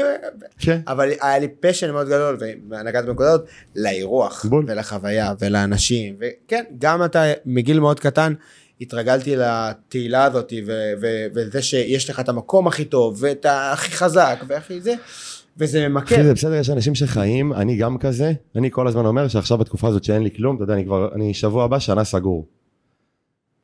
[0.59, 0.79] כן.
[0.87, 2.37] אבל היה לי פשן מאוד גדול,
[2.69, 4.65] ונגעת בנקודות, לאירוח, בול.
[4.67, 8.33] ולחוויה, ולאנשים, וכן, גם אתה מגיל מאוד קטן,
[8.81, 14.43] התרגלתי לתהילה הזאת, ו- ו- וזה שיש לך את המקום הכי טוב, ואת הכי חזק,
[14.47, 14.93] והכי זה,
[15.57, 16.23] וזה ממכר.
[16.23, 20.03] זה בסדר, יש אנשים שחיים, אני גם כזה, אני כל הזמן אומר שעכשיו בתקופה הזאת
[20.03, 22.45] שאין לי כלום, אתה יודע, אני כבר, אני שבוע הבא שנה סגור.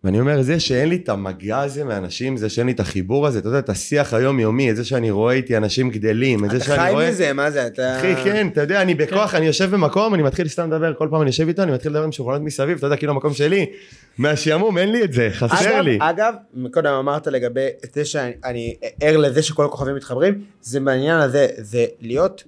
[0.03, 3.39] ואני אומר, זה שאין לי את המגע הזה מאנשים, זה שאין לי את החיבור הזה,
[3.39, 6.65] אתה יודע, את השיח היומיומי, את זה שאני רואה איתי אנשים גדלים, את זה אתה
[6.65, 7.09] שאני חי רואה...
[7.09, 7.99] מזה, מה זה, אתה...
[7.99, 11.21] אחי, כן, אתה יודע, אני בכוח, אני יושב במקום, אני מתחיל סתם לדבר, כל פעם
[11.21, 13.65] אני יושב איתו, אני מתחיל לדבר עם שולחנות מסביב, אתה יודע, כאילו המקום שלי,
[14.17, 15.97] מהשעמום, אין לי את זה, חסר אגב, לי.
[16.01, 21.47] אגב, מקודם אמרת לגבי זה שאני אני ער לזה שכל הכוכבים מתחברים, זה בעניין הזה,
[21.57, 22.43] זה להיות,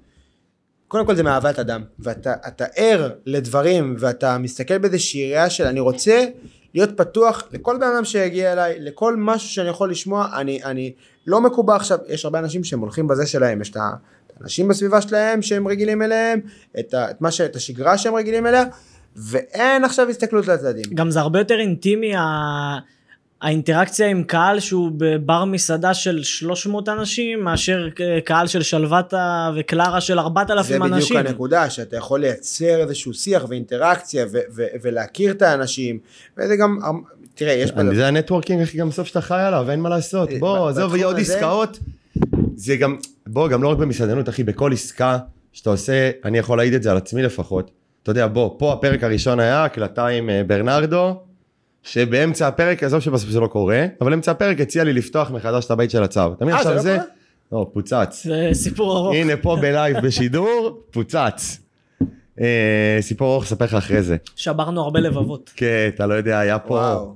[0.88, 5.80] קודם כל זה מאהבת אדם, ואתה אתה ער לדברים, ואתה מסתכל באיזושהי ראייה של אני
[5.80, 6.26] רוצה
[6.76, 10.94] להיות פתוח לכל בן אדם שיגיע אליי, לכל משהו שאני יכול לשמוע, אני, אני
[11.28, 13.78] לא מקובע עכשיו, יש הרבה אנשים שהם הולכים בזה שלהם, יש את
[14.40, 16.40] האנשים בסביבה שלהם שהם רגילים אליהם,
[16.80, 18.64] את, ה, את, ש, את השגרה שהם רגילים אליה,
[19.16, 20.84] ואין עכשיו הסתכלות לצדדים.
[20.94, 22.78] גם זה הרבה יותר אינטימי ה-
[23.46, 27.88] האינטראקציה עם קהל שהוא בבר מסעדה של 300 אנשים מאשר
[28.26, 31.18] קהל של שלוותה וקלרה של 4,000 זה בדיוק אנשים.
[31.18, 36.00] הנקודה, שאתה יכול לייצר איזשהו שיח ואינטראקציה ו- ו- ולהכיר את האנשים,
[36.38, 36.78] וזה גם,
[37.36, 37.82] תראה, יש פה...
[37.82, 40.30] אני- זה ה networking הכי גם בסוף שאתה חי עליו, אין מה לעשות.
[40.32, 41.80] אה, בוא, עזוב, יהיה עוד עסקאות.
[42.56, 42.96] זה גם,
[43.28, 45.18] בוא, גם לא רק במסעדנות, אחי, בכל עסקה
[45.54, 47.72] שאתה עושה, אני יכול להעיד את זה על עצמי לפחות.
[48.04, 51.20] אתה יודע, בוא, פה הפרק הראשון היה הקלטה עם אה, ברנרדו,
[51.86, 55.72] שבאמצע הפרק, עזוב שבסוף זה לא קורה, אבל אמצע הפרק הציע לי לפתוח מחדש את
[55.72, 56.34] הבית של הצו.
[56.34, 56.98] אתה מבין אה, זה עכשיו לא זה?
[56.98, 57.62] קורה?
[57.62, 58.22] לא, פוצץ.
[58.26, 59.16] זה סיפור ארוך.
[59.16, 61.60] הנה פה בלייב בשידור, פוצץ.
[62.42, 64.18] אה, סיפור ארוך, אספר לך אחרי זה.
[64.36, 65.52] שברנו הרבה לבבות.
[65.56, 67.14] כן, אתה לא יודע, היה פה...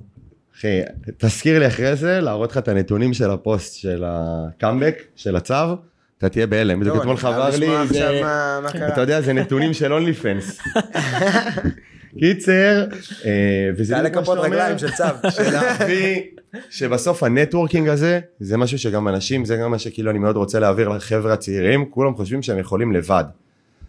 [0.58, 0.80] אחי,
[1.18, 5.54] תזכיר לי אחרי זה להראות לך את הנתונים של הפוסט של הקאמבק, של הצו,
[6.18, 6.80] אתה תהיה בהלם.
[6.80, 7.68] בדיוק טוב, אתמול חבר לי.
[8.88, 10.58] אתה יודע, זה נתונים של OnlyFans.
[12.18, 12.84] קיצר,
[13.24, 15.04] אה, וזה מה שאתה אומר, רגליים של צו.
[16.70, 20.60] שבסוף ה networking הזה, זה משהו שגם אנשים, זה גם מה שכאילו אני מאוד רוצה
[20.60, 23.24] להעביר לחבר'ה הצעירים, כולם חושבים שהם יכולים לבד.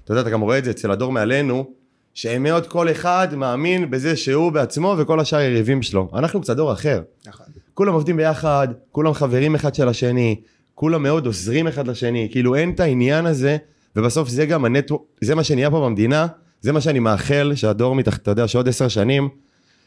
[0.04, 1.66] אתה יודע, אתה גם רואה את זה אצל הדור מעלינו,
[2.14, 6.10] שהם מאוד כל אחד מאמין בזה שהוא בעצמו וכל השאר יריבים שלו.
[6.14, 7.02] אנחנו קצת דור אחר.
[7.28, 7.46] נכון.
[7.74, 10.42] כולם עובדים ביחד, כולם חברים אחד של השני,
[10.76, 13.58] כולם מאוד עוזרים אחד לשני, כאילו אין את העניין הזה,
[13.96, 16.28] ובסוף זה גם הנטו, זה מה שנהיה פה במדינה,
[16.62, 19.30] זה מה שאני מאחל שהדור מתחת, אתה יודע, שעוד עשר שנים,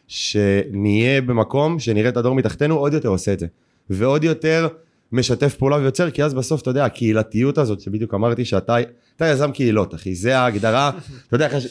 [0.08, 3.46] שנהיה במקום, שנראה את הדור מתחתנו, עוד יותר עושה את זה.
[3.90, 4.68] ועוד יותר
[5.12, 8.76] משתף פעולה ויוצר, כי אז בסוף, אתה יודע, הקהילתיות הזאת, שבדיוק אמרתי שאתה,
[9.16, 10.90] אתה יזם קהילות, אחי, זה ההגדרה,
[11.28, 11.66] אתה יודע, חש...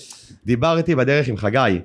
[0.46, 1.80] דיברתי בדרך עם חגי,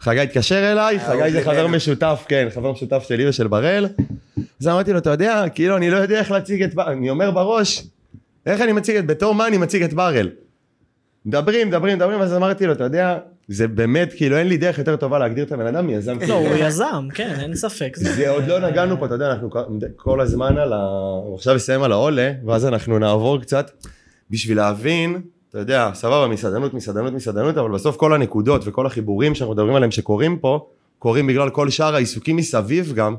[0.00, 1.66] חגי התקשר אליי, חגי זה חבר.
[1.66, 3.86] משותף, כן, חבר משותף שלי ושל בראל,
[4.60, 7.84] אז אמרתי לו, אתה יודע, כאילו, אני לא יודע איך להציג את, אני אומר בראש,
[8.46, 10.30] איך אני מציג את, בתור מה אני מציג את בראל?
[11.28, 14.96] מדברים, מדברים, מדברים, אז אמרתי לו, אתה יודע, זה באמת, כאילו, אין לי דרך יותר
[14.96, 16.34] טובה להגדיר את הבן אדם מיזם לא.
[16.34, 17.92] הוא יזם, כן, אין ספק.
[17.96, 19.50] זה- עוד לא נגענו פה, אתה יודע, אנחנו
[19.96, 20.76] כל- הזמן על ה...
[21.34, 23.70] עכשיו נסיים על העולה, ואז אנחנו נעבור קצת
[24.30, 29.54] בשביל להבין, אתה יודע, סבבה, מסעדנות, מסעדנות, מסעדנות, אבל בסוף כל הנקודות וכל החיבורים שאנחנו
[29.54, 30.66] מדברים עליהם שקורים פה,
[30.98, 33.16] קורים בגלל כל שאר העיסוקים מסביב גם,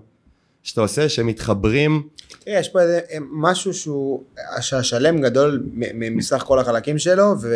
[0.64, 2.08] שאתה עושה, שמתחברים,
[2.40, 3.00] תראה, יש פה איזה
[3.32, 4.24] משהו שהוא,
[4.62, 7.56] שהשלם גדול מסך כל החלקים שלו, ו,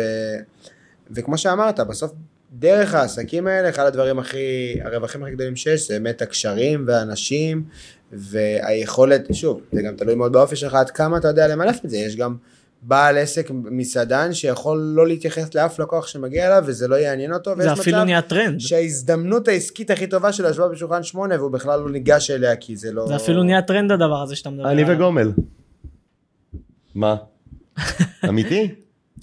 [1.10, 2.12] וכמו שאמרת, בסוף
[2.52, 7.64] דרך העסקים האלה, אחד הדברים הכי, הרווחים הכי גדולים שיש, זה באמת הקשרים והאנשים,
[8.12, 11.96] והיכולת, שוב, זה גם תלוי מאוד באופי שלך, עד כמה אתה יודע למנף את זה,
[11.96, 12.36] יש גם
[12.86, 17.72] בעל עסק, מסעדן, שיכול לא להתייחס לאף לקוח שמגיע אליו, וזה לא יעניין אותו, זה
[17.72, 18.60] אפילו נהיה טרנד.
[18.60, 22.92] שההזדמנות העסקית הכי טובה שלו ישבה בשולחן שמונה, והוא בכלל לא ניגש אליה, כי זה
[22.92, 23.06] לא...
[23.06, 24.96] זה אפילו נהיה טרנד הדבר הזה שאתה מדבר אני עליו.
[24.96, 25.32] וגומל.
[26.94, 27.16] מה?
[28.28, 28.68] אמיתי?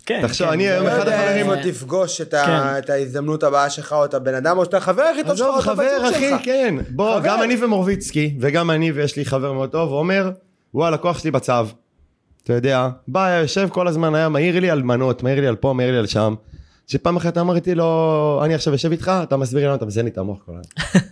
[0.05, 0.19] כן.
[0.27, 2.77] תחשוב, כן, אני זה היום לא אחד יודע החברים- איפה תפגוש את ה- כן.
[2.77, 5.59] את ההזדמנות הבאה שלך או את הבן אדם או שאתה החבר הכי טוב שלך או
[5.59, 6.41] את הבת חבר זוג אחי, שלך.
[6.45, 6.75] כן.
[6.89, 7.27] בוא, חבר.
[7.27, 10.31] גם אני ומורביצקי, וגם אני ויש לי חבר מאוד טוב, הוא אומר,
[10.73, 11.53] וואלה, לקוח שלי בצו.
[12.43, 15.55] אתה יודע, בא, היה יושב כל הזמן, היה מעיר לי על מנות, מעיר לי על
[15.55, 16.33] פה, מעיר לי על שם.
[16.87, 20.11] שפעם אחת אמרתי לו, אני עכשיו יושב איתך, אתה מסביר לי למה אתה מזיין לי
[20.11, 20.63] את המוח כל היום.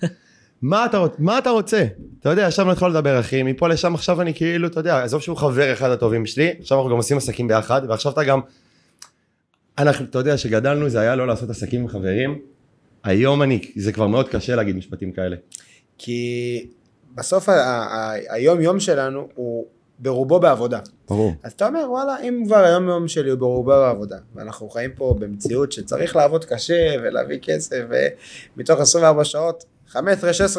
[0.61, 1.85] מה אתה, רוצ- מה אתה רוצה?
[2.19, 5.37] אתה יודע, עכשיו נתחיל לדבר אחי, מפה לשם עכשיו אני כאילו, אתה יודע, עזוב שהוא
[5.37, 8.39] חבר אחד הטובים שלי, עכשיו אנחנו גם עושים עסקים ביחד, ועכשיו אתה גם,
[9.77, 12.39] אנחנו, אתה יודע, שגדלנו זה היה לא לעשות עסקים עם חברים,
[13.03, 15.35] היום אני, זה כבר מאוד קשה להגיד משפטים כאלה.
[15.97, 16.65] כי
[17.15, 17.49] בסוף
[18.29, 19.65] היום יום שלנו הוא
[19.99, 20.79] ברובו בעבודה.
[21.09, 21.33] ברור.
[21.43, 25.15] אז אתה אומר וואלה אם כבר היום יום שלי הוא ברובו בעבודה ואנחנו חיים פה
[25.19, 27.81] במציאות שצריך לעבוד קשה ולהביא כסף
[28.55, 29.95] ומתוך 24 שעות 15-16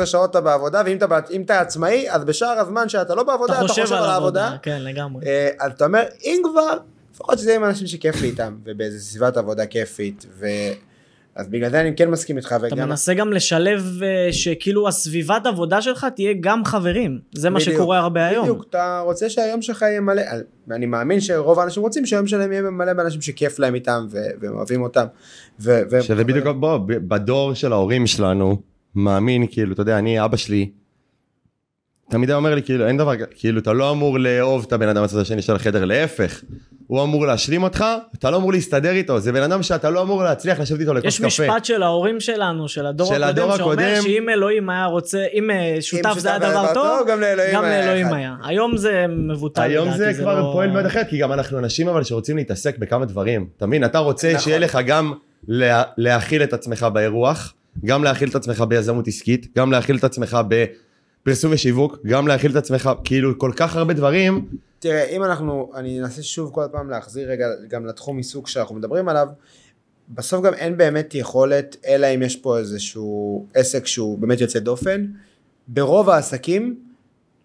[0.05, 3.69] שעות אתה בעבודה ואם אתה, אם אתה עצמאי אז בשאר הזמן שאתה לא בעבודה אתה
[3.69, 4.45] חושב על העבודה.
[4.45, 4.57] העבודה.
[4.63, 5.27] כן, לגמרי.
[5.27, 6.79] אה, אז אתה אומר אם כבר
[7.13, 10.47] לפחות שזה יהיה עם אנשים שכיף לי איתם ובאיזה סביבת עבודה כיפית ו...
[11.37, 15.47] אז בגלל זה אני כן מסכים איתך אתה וגם מנסה גם לשלב אה, שכאילו הסביבת
[15.47, 17.19] עבודה שלך תהיה גם חברים.
[17.35, 18.43] זה מה בדיוק, שקורה הרבה היום.
[18.43, 20.23] בדיוק, אתה רוצה שהיום שלך יהיה מלא,
[20.71, 24.57] אני מאמין שרוב האנשים רוצים שהיום שלהם יהיה מלא באנשים שכיף להם איתם ו- והם
[24.57, 25.07] אוהבים אותם.
[25.61, 28.63] ו- ו- שזה בדיוק, בוא, בדור של ההורים שלנו,
[28.95, 30.71] מאמין, כאילו, אתה יודע, אני, אבא שלי,
[32.11, 35.03] תמיד היה אומר לי, כאילו, אין דבר, כאילו, אתה לא אמור לאהוב את הבן אדם
[35.03, 36.43] הצד השני של החדר, להפך.
[36.91, 37.85] הוא אמור להשלים אותך,
[38.19, 41.07] אתה לא אמור להסתדר איתו, זה בן אדם שאתה לא אמור להצליח לשבת איתו לכוס
[41.07, 41.27] יש קפה.
[41.27, 44.03] משפט של ההורים שלנו, של הדור של הקודם, הדור שאומר הקודם.
[44.03, 47.55] שאם אלוהים היה רוצה, אם אה, שותף זה היה היה דבר טוב, טוב, גם לאלוהים
[47.55, 48.17] גם היה לאלוהים אחד.
[48.17, 48.35] היה.
[48.45, 51.89] היום זה מבוטל לדעתי, היום זה כבר לא- פועל מאוד אחרת, כי גם אנחנו אנשים
[51.89, 53.47] אבל שרוצים להתעסק בכמה דברים.
[53.57, 53.85] אתה מבין?
[53.85, 54.41] אתה רוצה נכון.
[54.41, 55.13] שיהיה לך גם
[55.49, 60.39] לה, להכיל את עצמך באירוח, גם להכיל את עצמך ביזמות עסקית, גם להכיל את עצמך
[61.23, 64.49] בפרסום ושיווק, גם להכיל את עצמך, כאילו כל כך הרבה דברים.
[64.79, 69.09] תראה, אם אנחנו, אני אנסה שוב כל פעם להחזיר רגע גם לתחום עיסוק שאנחנו מדברים
[69.09, 69.29] עליו,
[70.09, 75.07] בסוף גם אין באמת יכולת, אלא אם יש פה איזשהו עסק שהוא באמת יוצא דופן.
[75.69, 76.77] ברוב העסקים,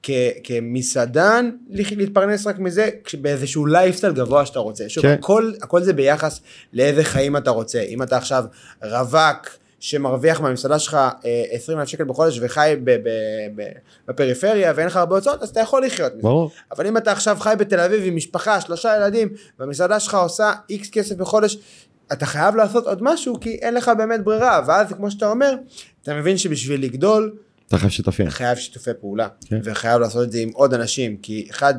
[0.03, 0.09] כ-
[0.43, 2.89] כמסעדן, לה- להתפרנס רק מזה,
[3.21, 4.89] באיזשהו לייפסטייל גבוה שאתה רוצה.
[4.89, 5.13] שוב, כן.
[5.13, 6.41] הכל, הכל זה ביחס
[6.73, 7.81] לאיזה חיים אתה רוצה.
[7.81, 8.43] אם אתה עכשיו
[8.83, 9.49] רווק,
[9.85, 10.93] שמרוויח מהמסעדה שלך
[11.25, 13.07] אה, 20 אלף שקל בחודש וחי ב- ב-
[13.55, 13.69] ב-
[14.07, 16.21] בפריפריה ואין לך הרבה הוצאות, אז אתה יכול לחיות מזה.
[16.21, 16.51] ברור.
[16.71, 20.89] אבל אם אתה עכשיו חי בתל אביב עם משפחה, שלושה ילדים, והמסעדה שלך עושה איקס
[20.89, 21.57] כסף בחודש,
[22.13, 25.55] אתה חייב לעשות עוד משהו, כי אין לך באמת ברירה, ואז כמו שאתה אומר,
[26.03, 27.35] אתה מבין שבשביל לגדול,
[27.67, 28.27] אתה חייב שותפים.
[28.27, 29.59] אתה חייב שיתופי פעולה, כן.
[29.63, 31.73] וחייב לעשות את זה עם עוד אנשים, כי אחד,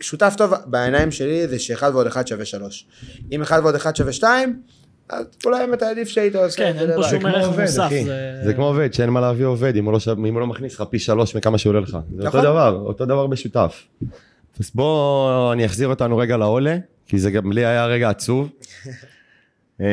[0.00, 2.86] שותף טוב בעיניים שלי זה שאחד ועוד אחד שווה שלוש.
[3.32, 4.60] אם אחד ועוד אחד שווה שתיים,
[5.08, 7.08] אז אולי באמת עדיף שהיית עושה כן, את זה אין פה.
[7.08, 7.90] שום ערך מוסף.
[8.04, 10.46] זה- זה כמו עובד, שאין מה להביא עובד, אם הוא לא ש- אם הוא לא
[10.46, 11.90] מכניס לך פי שלוש מכמה שעולה לך.
[11.90, 12.40] זה אותו נכון.
[12.40, 13.82] דבר, אותו דבר בשותף.
[14.60, 18.48] אז בוא אני אחזיר אותנו רגע לעולה, כי זה גם לי היה רגע עצוב.
[19.80, 19.86] אה,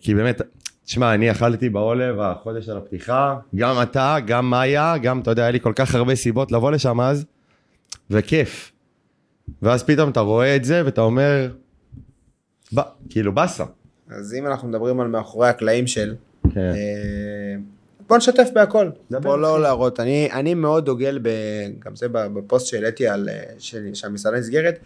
[0.00, 0.40] כי באמת,
[0.84, 5.50] תשמע, אני אכלתי בעולה בחודש של הפתיחה, גם אתה, גם מאיה, גם, אתה יודע, היה
[5.50, 7.24] לי כל כך הרבה סיבות לבוא לשם אז,
[8.10, 8.72] וכיף.
[9.62, 11.48] ואז פתאום אתה רואה את זה ואתה אומר,
[12.74, 12.80] ב-
[13.10, 13.64] כאילו באסה.
[14.10, 16.14] אז אם אנחנו מדברים על מאחורי הקלעים של,
[16.54, 16.60] כן.
[16.60, 17.54] אה,
[18.08, 18.90] בוא נשתף בהכל.
[19.10, 19.62] בוא לא אחי.
[19.62, 20.00] להראות.
[20.00, 21.28] אני, אני מאוד דוגל, ב,
[21.84, 24.78] גם זה בפוסט שהעליתי על, אה, של- שהמסעדה נסגרת,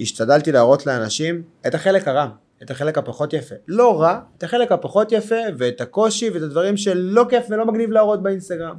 [0.00, 2.28] השתדלתי להראות לאנשים את החלק הרע,
[2.62, 3.54] את החלק הפחות יפה.
[3.68, 8.22] לא רע, את החלק הפחות יפה ואת הקושי ואת הדברים שלא כיף ולא מגניב להראות
[8.22, 8.76] באינסטגרם.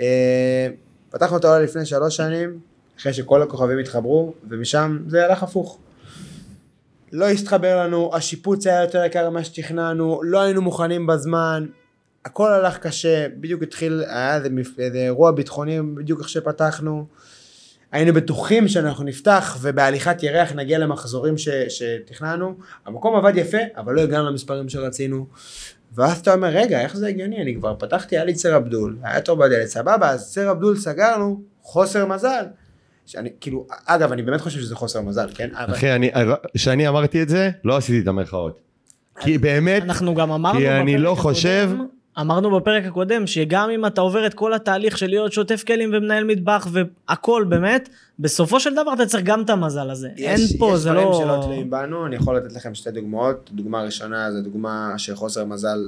[0.00, 0.68] אה,
[1.10, 2.58] פתחנו את העולה לפני שלוש שנים,
[3.00, 5.78] אחרי שכל הכוכבים התחברו, ומשם זה הלך הפוך.
[7.16, 11.66] לא הסתחבר לנו, השיפוץ היה יותר יקר ממה שתכננו, לא היינו מוכנים בזמן,
[12.24, 14.48] הכל הלך קשה, בדיוק התחיל, היה איזה,
[14.78, 17.06] איזה אירוע ביטחוני בדיוק איך שפתחנו.
[17.92, 22.54] היינו בטוחים שאנחנו נפתח ובהליכת ירח נגיע למחזורים ש, שתכננו.
[22.86, 25.26] המקום עבד יפה, אבל לא הגענו למספרים שרצינו.
[25.94, 27.42] ואז אתה אומר, רגע, איך זה הגיוני?
[27.42, 31.42] אני כבר פתחתי, היה לי צר אבדול, היה תור בדלת, סבבה, אז צר אבדול סגרנו,
[31.62, 32.44] חוסר מזל.
[33.06, 35.48] שאני, כאילו, אגב, אני באמת חושב שזה חוסר מזל, כן?
[35.54, 35.74] אבל...
[35.74, 36.10] אחי, אני,
[36.56, 38.60] כשאני אמרתי את זה, לא עשיתי את המרכאות.
[39.20, 41.70] כי באמת, אנחנו גם אמרנו כי אני לא חושב-
[42.20, 46.24] אמרנו בפרק הקודם שגם אם אתה עובר את כל התהליך של להיות שוטף כלים ומנהל
[46.24, 47.88] מטבח והכל באמת,
[48.18, 50.08] בסופו של דבר אתה צריך גם את המזל הזה.
[50.18, 51.20] אין פה, יש זה דברים לא...
[51.24, 53.50] שלא תלויים בנו, אני יכול לתת לכם שתי דוגמאות.
[53.52, 55.78] דוגמה ראשונה זה דוגמה של חוסר מזל,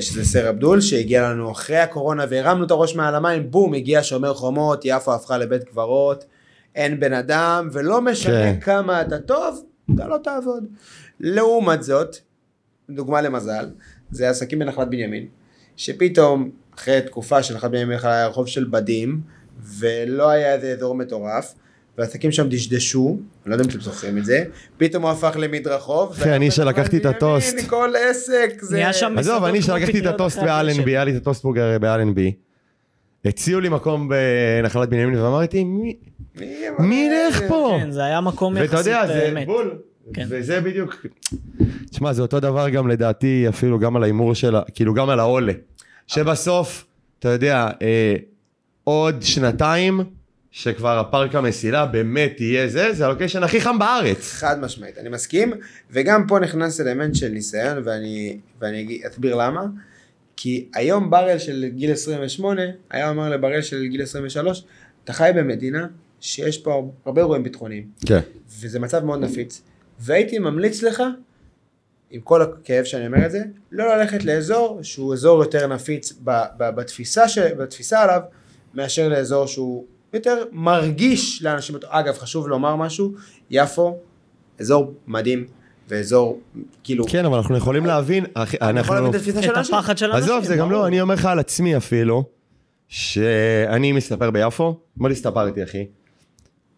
[0.00, 4.34] שזה סר אבדול, שהגיע לנו אחרי הקורונה והרמנו את הראש מעל המים, בום, הגיע שומר
[4.34, 6.24] חומות, יפו הפכה לבית קברות,
[6.74, 8.60] אין בן אדם, ולא משנה כן.
[8.60, 9.64] כמה אתה טוב,
[9.94, 10.64] אתה לא תעבוד.
[11.20, 12.16] לעומת זאת,
[12.90, 13.70] דוגמה למזל,
[14.10, 15.26] זה עסקים בנחלת בנימין,
[15.76, 19.20] שפתאום אחרי תקופה של נחלת בנימין היה רחוב של בדים,
[19.78, 21.54] ולא היה איזה אזור מטורף,
[22.00, 24.44] והעסקים שם דשדשו, אני לא יודע אם אתם זוכרים את זה,
[24.78, 26.10] פתאום הוא הפך למדרחוב.
[26.12, 27.56] אחי, אני שלקחתי את הטוסט.
[27.68, 28.76] כל עסק זה...
[28.76, 30.38] נהיה שם עזוב, אני שלקחתי את הטוסט.
[30.38, 32.32] באלנבי, היה לי את הטוסטבורגר באלנבי.
[33.24, 35.96] הציעו לי מקום בנחלת בנימין ואמרתי, מי
[37.10, 37.76] ילך פה?
[37.80, 39.42] כן, זה היה מקום ואתה יחסית יודע, זה.
[39.46, 39.78] בול.
[40.14, 40.26] כן.
[40.28, 41.06] וזה בדיוק,
[41.90, 45.20] תשמע, זה אותו דבר גם לדעתי, אפילו גם על ההימור של, ה- כאילו גם על
[45.20, 45.52] העולה.
[46.06, 46.86] שבסוף,
[47.18, 48.14] אתה יודע, אה,
[48.84, 50.00] עוד שנתיים,
[50.50, 54.32] שכבר הפארק המסילה באמת יהיה זה, זה הלוקיישן הכי חם בארץ.
[54.32, 55.52] חד משמעית, אני מסכים,
[55.90, 59.62] וגם פה נכנס אלמנט של ניסיון, ואני, ואני אסביר למה.
[60.36, 64.64] כי היום בראל של גיל 28, היה אומר לבראל של גיל 23,
[65.04, 65.86] אתה חי במדינה
[66.20, 68.20] שיש פה הרבה אירועים ביטחוניים, כן.
[68.60, 69.62] וזה מצב מאוד נפיץ,
[69.98, 71.02] והייתי ממליץ לך,
[72.10, 76.12] עם כל הכאב שאני אומר את זה, לא ללכת לאזור שהוא אזור יותר נפיץ
[76.58, 78.20] בתפיסה, ש, בתפיסה עליו,
[78.74, 81.76] מאשר לאזור שהוא יותר מרגיש לאנשים.
[81.88, 83.12] אגב, חשוב לומר משהו,
[83.50, 83.98] יפו,
[84.60, 85.44] אזור מדהים,
[85.88, 86.40] ואזור,
[86.84, 88.24] כאילו, כן, אבל אנחנו יכולים להבין,
[88.60, 88.94] אנחנו...
[88.94, 89.74] להבין את התפיסה של את אנשים.
[89.74, 90.24] הפחד של אנשים.
[90.24, 92.24] עזוב, זה גם לא, אני אומר לך על עצמי אפילו,
[92.88, 95.86] שאני מסתפר ביפו, אתמול הסתפרתי אחי,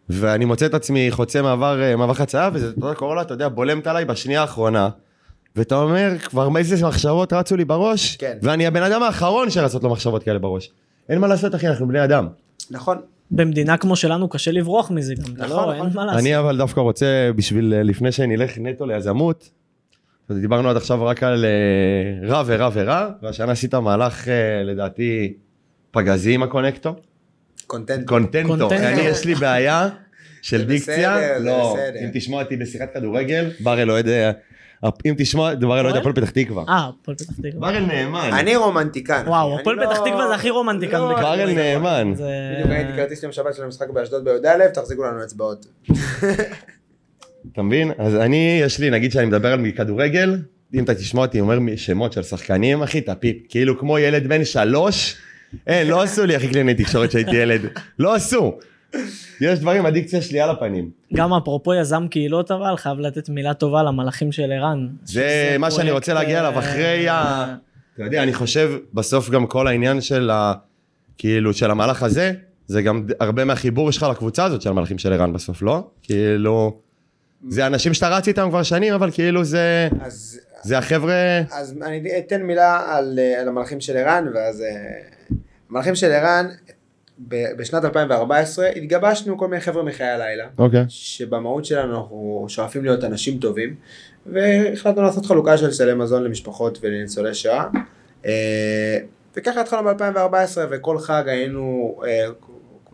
[0.09, 3.49] ואני מוצא את עצמי חוצה מעבר, אה, מעבר חצייה, וזה, אתה יודע, קורלה, אתה יודע,
[3.49, 4.89] בולמת עליי בשנייה האחרונה,
[5.55, 8.37] ואתה אומר, כבר איזה מחשבות רצו לי בראש, כן.
[8.41, 10.71] ואני הבן אדם האחרון שרצות לו מחשבות כאלה בראש.
[11.09, 12.27] אין מה לעשות אחי, אנחנו בני אדם.
[12.71, 12.97] נכון,
[13.35, 15.85] במדינה כמו שלנו קשה לברוח מזה גם, זה נכון, לא, נכון.
[15.85, 16.21] אין מה לעשות.
[16.21, 19.49] אני אבל דווקא רוצה, בשביל, אה, לפני שנלך נטו ליזמות,
[20.29, 25.33] אז דיברנו עד עכשיו רק על אה, רע ורע ורע, והשנה עשית מהלך אה, לדעתי
[25.91, 26.95] פגזי עם הקונקטו.
[27.67, 28.07] קונטנט.
[28.07, 28.73] קונטנטו, קונטנטו.
[28.73, 29.89] אני יש לי בעיה
[30.41, 31.99] של זה דיקציה, בסדר, זה לא, בסדר.
[32.05, 34.31] אם תשמע אותי בשיחת כדורגל, בראל אוהד, אה,
[35.05, 36.63] אם תשמע, בראל אוהד הפועל פתח תקווה.
[36.69, 37.51] אה, הפועל פתח תקווה.
[37.71, 39.23] בראל נאמן, אני רומנטיקן.
[39.27, 41.07] וואו, הפועל לא- פתח תקווה זה הכי רומנטיקן לא.
[41.21, 42.13] בראל נאמן.
[42.15, 42.23] זה-
[42.55, 45.65] בדיוק ראיתי כרטיס יום שבת של המשחק באשדוד בי"א, תחזיקו לנו אצבעות.
[47.53, 47.91] אתה מבין?
[47.97, 50.37] אז אני, יש לי, נגיד שאני מדבר על כדורגל,
[50.73, 54.45] אם אתה תשמע אותי אומר שמות של שחקנים, אחי, אתה פיפ, כאילו כמו ילד בן
[54.45, 55.15] שלוש,
[55.67, 57.61] אין, לא עשו לי הכי קלינאי תקשורת שהייתי ילד,
[57.99, 58.57] לא עשו.
[59.41, 60.89] יש דברים, הדיקציה שלי על הפנים.
[61.13, 64.87] גם אפרופו יזם קהילות אבל, חייב לתת מילה טובה למלאכים של ערן.
[65.03, 67.45] זה מה שאני רוצה להגיע אליו אחרי ה...
[67.95, 70.53] אתה יודע, אני חושב בסוף גם כל העניין של ה...
[71.17, 72.31] כאילו, של המהלך הזה,
[72.67, 75.87] זה גם הרבה מהחיבור שלך לקבוצה הזאת של המהלכים של ערן בסוף, לא?
[76.03, 76.79] כאילו,
[77.49, 79.87] זה אנשים שאתה רץ איתם כבר שנים, אבל כאילו זה...
[80.01, 81.41] אז זה החבר'ה...
[81.51, 84.61] אז אני אתן מילה על, אה, על המלאכים של ערן, ואז...
[84.61, 84.67] אה,
[85.69, 86.45] המלאכים של ערן,
[87.27, 90.85] בשנת 2014 התגבשנו כל מיני חבר'ה מחיי הלילה, אוקיי.
[90.89, 93.75] שבמהות שלנו אנחנו שואפים להיות אנשים טובים,
[94.25, 97.65] והחלטנו לעשות חלוקה של סלי מזון למשפחות ולניצולי שואה.
[98.25, 98.97] אה,
[99.35, 102.25] וככה התחלנו ב-2014, וכל חג היינו אה,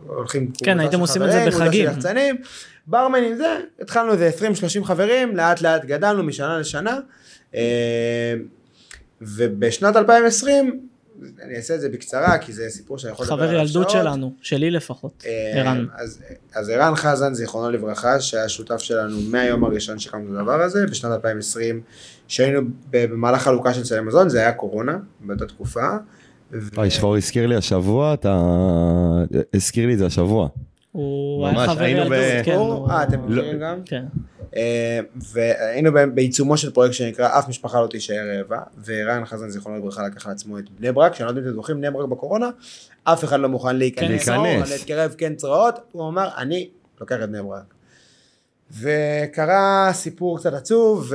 [0.06, 0.50] הולכים...
[0.64, 1.86] כן, קבוצה הייתם עושים את זה קבוצה בחגים.
[1.86, 2.36] של יחצנים,
[2.86, 4.30] ברמנים זה, התחלנו איזה
[4.82, 6.98] 20-30 חברים, לאט לאט גדלנו משנה לשנה,
[7.54, 8.34] אה,
[9.22, 10.80] ובשנת 2020,
[11.42, 14.02] אני אעשה את זה בקצרה, כי זה סיפור שאני יכול לדבר חבר עליו ילדות שעות.
[14.04, 15.86] שלנו, שלי לפחות, אה, ערן.
[16.54, 21.12] אז, ערן חזן, זיכרונו לברכה, שהיה שותף שלנו מהיום הראשון שהקמנו את הדבר הזה, בשנת
[21.12, 21.80] 2020,
[22.28, 25.86] שהיינו במהלך חלוקה של סלי מזון, זה היה קורונה, באותה תקופה.
[26.52, 28.38] וואי, שחור הזכיר לי השבוע, אתה...
[29.54, 30.48] הזכיר לי את זה השבוע.
[30.92, 32.12] הוא היה חבר ילדות,
[32.44, 32.58] כן.
[32.90, 33.42] אה, אתם לא.
[33.42, 33.78] מכירים גם?
[33.84, 34.04] כן.
[34.56, 35.00] אה,
[35.32, 40.26] והיינו בעיצומו של פרויקט שנקרא אף משפחה לא תישאר רעבה, וערן חזן זיכרונו לברכה לקח
[40.26, 42.50] לעצמו את בני ברק, שאני לא יודע אם אתם זוכרים, בני ברק בקורונה,
[43.04, 44.70] אף אחד לא מוכן להיכנס, להיכנס.
[44.70, 46.68] או להתקרב כן צרעות, הוא אמר אני
[47.00, 47.74] לוקח את בני ברק.
[48.80, 51.12] וקרה סיפור קצת עצוב,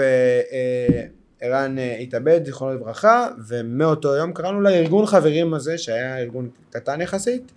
[1.41, 7.51] וערן אה, התאבד זיכרונו לברכה, ומאותו יום קראנו לארגון חברים הזה, שהיה ארגון קטן יחסית,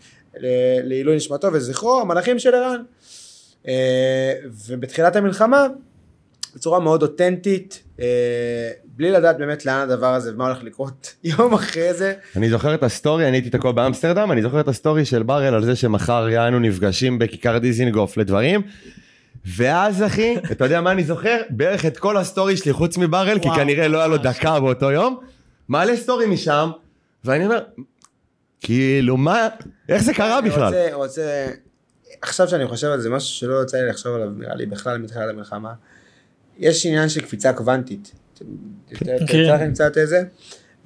[0.85, 2.83] לעילוי נשמתו וזכרו, המלאכים של ערן.
[3.69, 4.33] אה,
[4.69, 5.67] ובתחילת המלחמה,
[6.55, 8.07] בצורה מאוד אותנטית, אה,
[8.85, 12.15] בלי לדעת באמת לאן הדבר הזה ומה הולך לקרות יום אחרי זה.
[12.37, 15.65] אני זוכר את הסטורי, אני הייתי תקוע באמסטרדם, אני זוכר את הסטורי של בראל על
[15.65, 18.63] זה שמחר יענו נפגשים בכיכר דיזינגוף לדברים.
[19.57, 21.37] ואז אחי, אתה יודע מה אני זוכר?
[21.51, 24.17] בערך את כל הסטורי שלי חוץ מבראל, כי כנראה לא היה לו.
[24.17, 25.19] דקה באותו יום.
[25.69, 26.71] מעלה סטורי משם,
[27.25, 27.59] ואני אומר,
[28.61, 29.49] כאילו מה,
[29.89, 30.65] איך זה קרה אני בכלל?
[30.65, 31.47] רוצה, רוצה,
[32.23, 35.29] עכשיו שאני חושב על זה, משהו שלא יוצא לי לחשוב עליו, נראה לי בכלל מתחילת
[35.31, 35.73] המלחמה.
[36.59, 38.13] יש עניין של קפיצה קוונטית.
[38.91, 40.23] יצא לכם קצת איזה?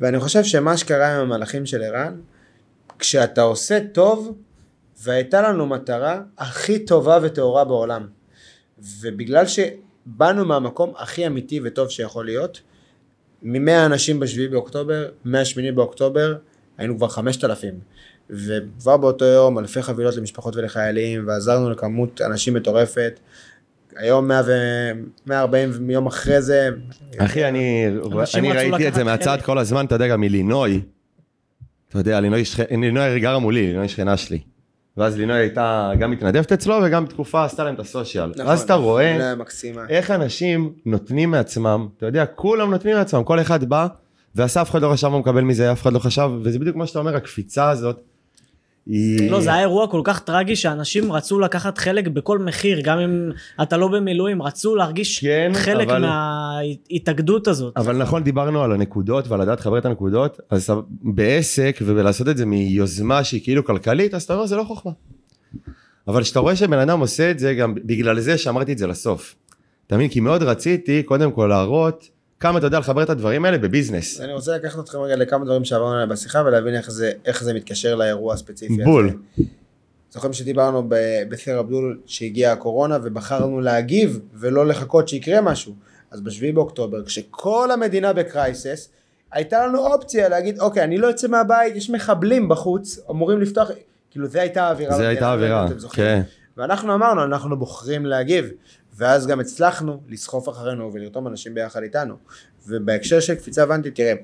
[0.00, 2.20] ואני חושב שמה שקרה עם המהלכים של ערן,
[2.98, 4.38] כשאתה עושה טוב,
[5.02, 8.06] והייתה לנו מטרה הכי טובה וטהורה בעולם.
[9.00, 12.60] ובגלל שבאנו מהמקום הכי אמיתי וטוב שיכול להיות,
[13.42, 16.34] מ-100 אנשים ב-7 באוקטובר, 108 באוקטובר,
[16.78, 17.80] היינו כבר 5,000.
[18.30, 23.20] וכבר באותו יום אלפי חבילות למשפחות ולחיילים, ועזרנו לכמות אנשים מטורפת.
[23.96, 24.50] היום 100 ו...
[25.26, 26.68] 140 יום אחרי זה,
[27.18, 27.86] אחי, אני,
[28.34, 29.38] אני ראיתי את זה מהצד.
[29.44, 30.80] כל הזמן, אתה יודע, גם מלינוי.
[31.88, 32.60] אתה יודע, לינוי, שכ...
[32.70, 34.40] לינוי גרה מולי, לינוי שכנה שלי.
[34.96, 38.30] ואז לינוי הייתה גם מתנדבת אצלו וגם תקופה עשתה להם את הסושיאל.
[38.30, 38.46] נכון.
[38.46, 39.82] ואז אתה רואה זה מקסימה.
[39.88, 43.86] איך אנשים נותנים מעצמם, אתה יודע, כולם נותנים מעצמם, כל אחד בא
[44.34, 46.76] ועשה, אף אחד לא חשב מה הוא מקבל מזה, אף אחד לא חשב, וזה בדיוק
[46.76, 48.00] מה שאתה אומר, הקפיצה הזאת,
[48.86, 49.30] היא...
[49.30, 53.30] לא, זה היה אירוע כל כך טרגי שאנשים רצו לקחת חלק בכל מחיר, גם אם
[53.62, 57.76] אתה לא במילואים, רצו להרגיש כן, חלק אבל- מההתאגדות הזאת.
[57.76, 60.70] אבל נכון דיברנו על הנקודות ועל לדעת לחבר את הנקודות אז
[61.02, 64.92] בעסק ובלעשות את זה מיוזמה שהיא כאילו כלכלית אז אתה אומר זה לא חוכמה.
[66.08, 69.34] אבל כשאתה רואה שבן אדם עושה את זה גם בגלל זה שאמרתי את זה לסוף.
[69.86, 70.08] אתה מבין?
[70.08, 72.08] כי מאוד רציתי קודם כל להראות
[72.42, 74.20] כמה אתה יודע לחבר את הדברים האלה בביזנס.
[74.20, 77.54] אני רוצה לקחת אתכם רגע לכמה דברים שעברנו עליהם בשיחה ולהבין איך זה, איך זה
[77.54, 78.84] מתקשר לאירוע הספציפי הזה.
[78.84, 79.10] בול.
[80.10, 80.88] זוכרים שדיברנו
[81.28, 85.74] בסר אבדול שהגיעה הקורונה ובחרנו להגיב ולא לחכות שיקרה משהו.
[86.10, 88.88] אז בשביעי באוקטובר כשכל המדינה בקרייסס
[89.32, 93.70] הייתה לנו אופציה להגיד אוקיי אני לא יוצא מהבית יש מחבלים בחוץ אמורים לפתוח
[94.10, 94.96] כאילו זה הייתה האווירה.
[94.96, 95.68] זה הייתה האווירה.
[95.92, 96.22] כן.
[96.56, 98.50] ואנחנו אמרנו אנחנו בוחרים להגיב
[98.94, 102.14] ואז גם הצלחנו לסחוף אחרינו ולרתום אנשים ביחד איתנו.
[102.66, 104.14] ובהקשר של קפיצה הבנתי תראה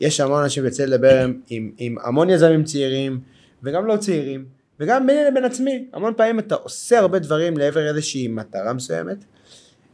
[0.00, 3.20] יש המון אנשים יוצא לדבר עם, עם, עם המון יזמים צעירים
[3.62, 4.44] וגם לא צעירים
[4.80, 5.86] וגם ביני לבין עצמי.
[5.92, 9.24] המון פעמים אתה עושה הרבה דברים לעבר איזושהי מטרה מסוימת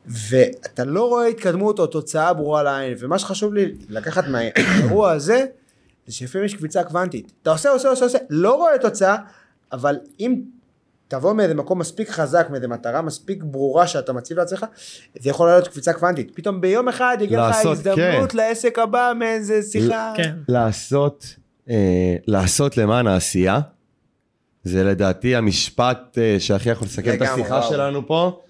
[0.06, 2.96] ואתה לא רואה התקדמות או תוצאה ברורה לעין.
[2.98, 5.44] ומה שחשוב לי לקחת מהאירוע הזה
[6.06, 7.32] זה שלפעמים יש קפיצה קוונטית.
[7.42, 9.16] אתה עושה עושה עושה עושה לא רואה תוצאה
[9.72, 10.40] אבל אם
[11.10, 14.66] תבוא מאיזה מקום מספיק חזק, מאיזה מטרה מספיק ברורה שאתה מציב לעצמך,
[15.18, 16.30] זה יכול לעלות קפיצה קוונטית.
[16.34, 18.38] פתאום ביום אחד יגיע לך לעשות, הזדמנות כן.
[18.38, 20.12] לעסק הבא מאיזה שיחה.
[20.16, 20.36] כן.
[20.48, 21.36] לעשות,
[21.70, 23.60] אה, לעשות למען העשייה,
[24.64, 27.70] זה לדעתי המשפט אה, שהכי יכול לסכם את השיחה וואו.
[27.70, 28.40] שלנו פה.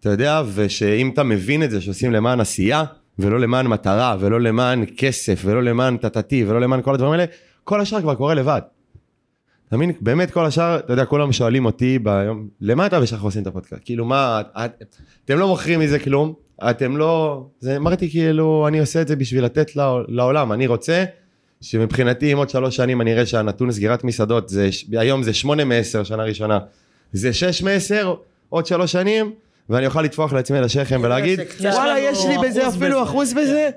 [0.00, 2.84] אתה יודע, ושאם אתה מבין את זה שעושים למען עשייה,
[3.18, 7.24] ולא למען מטרה, ולא למען כסף, ולא למען טטטי, ולא למען כל הדברים האלה,
[7.64, 8.60] כל השאר כבר קורה לבד.
[9.68, 9.92] אתה מבין?
[10.00, 13.82] באמת כל השאר, אתה יודע, כולם שואלים אותי ביום, למה אתה ושאנחנו עושים את הפודקאסט?
[13.84, 14.84] כאילו מה, את,
[15.24, 16.32] אתם לא מוכרים מזה כלום,
[16.70, 17.44] אתם לא...
[17.60, 21.04] זה, אמרתי כאילו, אני עושה את זה בשביל לתת לעול- לעולם, אני רוצה
[21.60, 26.04] שמבחינתי אם עוד שלוש שנים אני אראה שהנתון סגירת מסעדות, זה, היום זה שמונה מעשר
[26.04, 26.58] שנה ראשונה,
[27.12, 28.14] זה שש מעשר
[28.48, 29.32] עוד שלוש שנים,
[29.70, 33.32] ואני אוכל לטפוח לעצמי על השכם ולהגיד, וואלה יש לי בזה אחוז אפילו בזה." אחוז
[33.32, 33.70] בזה,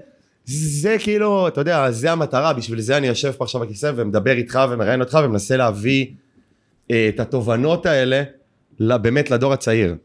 [0.47, 4.59] זה כאילו, אתה יודע, זה המטרה, בשביל זה אני יושב פה עכשיו בכיסא ומדבר איתך
[4.69, 6.05] ומראיין אותך ומנסה להביא
[6.91, 8.23] אה, את התובנות האלה
[8.79, 9.95] באמת לדור הצעיר.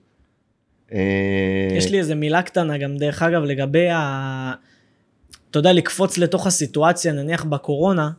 [0.93, 0.99] אה,
[1.77, 4.53] יש לי איזה מילה קטנה גם דרך אגב לגבי ה...
[5.51, 8.11] אתה יודע לקפוץ לתוך הסיטואציה נניח בקורונה.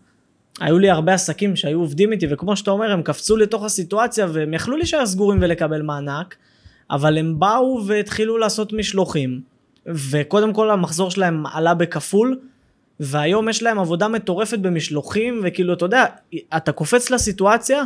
[0.59, 4.53] היו לי הרבה עסקים שהיו עובדים איתי וכמו שאתה אומר הם קפצו לתוך הסיטואציה והם
[4.53, 6.35] יכלו להישאר סגורים ולקבל מענק
[6.91, 9.52] אבל הם באו והתחילו לעשות משלוחים
[9.87, 12.39] וקודם כל המחזור שלהם עלה בכפול
[12.99, 16.05] והיום יש להם עבודה מטורפת במשלוחים וכאילו אתה יודע
[16.57, 17.83] אתה קופץ לסיטואציה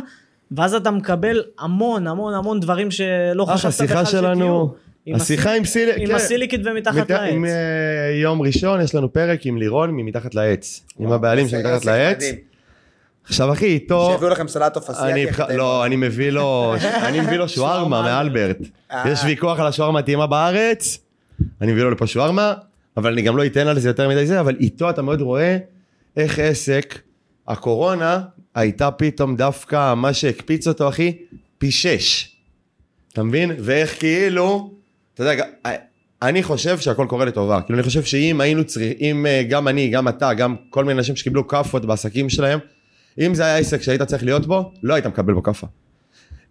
[0.50, 4.66] ואז אתה מקבל המון המון המון דברים שלא חשבת בכלל שלנו, שתהיו.
[5.06, 5.88] עם השיחה עם סיל...
[5.96, 6.14] עם כן.
[6.14, 7.32] הסיליקית ומתחת מת- לעץ.
[7.32, 7.50] עם, אה,
[8.22, 12.16] יום ראשון יש לנו פרק עם לירון ממתחת לעץ, עם הבעלים של מתחת עסק לעץ.
[12.16, 12.34] מדהים.
[13.24, 14.10] עכשיו אחי, איתו...
[14.12, 14.76] שיביאו לכם סלט.
[15.28, 18.58] בכ- לא, אני מביא לו, אני מביא לו שווארמה מאלברט.
[18.92, 19.04] אה.
[19.10, 20.98] יש ויכוח על השווארמה הטעימה בארץ,
[21.60, 22.54] אני מביא לו לפה שווארמה,
[22.96, 25.58] אבל אני גם לא אתן על זה יותר מדי זה, אבל איתו אתה מאוד רואה
[26.16, 26.98] איך עסק,
[27.48, 28.20] הקורונה
[28.54, 31.18] הייתה פתאום דווקא מה שהקפיץ אותו אחי,
[31.58, 32.36] פי שש.
[33.12, 33.52] אתה מבין?
[33.58, 34.74] ואיך כאילו,
[35.14, 35.44] אתה יודע,
[36.22, 37.60] אני חושב שהכל קורה לטובה.
[37.62, 40.98] כאילו אני חושב שאם היינו צריכים, אם אה, גם אני, גם אתה, גם כל מיני
[40.98, 42.58] אנשים שקיבלו כאפות בעסקים שלהם,
[43.18, 45.66] אם זה היה עסק שהיית צריך להיות בו, לא היית מקבל בו כאפה.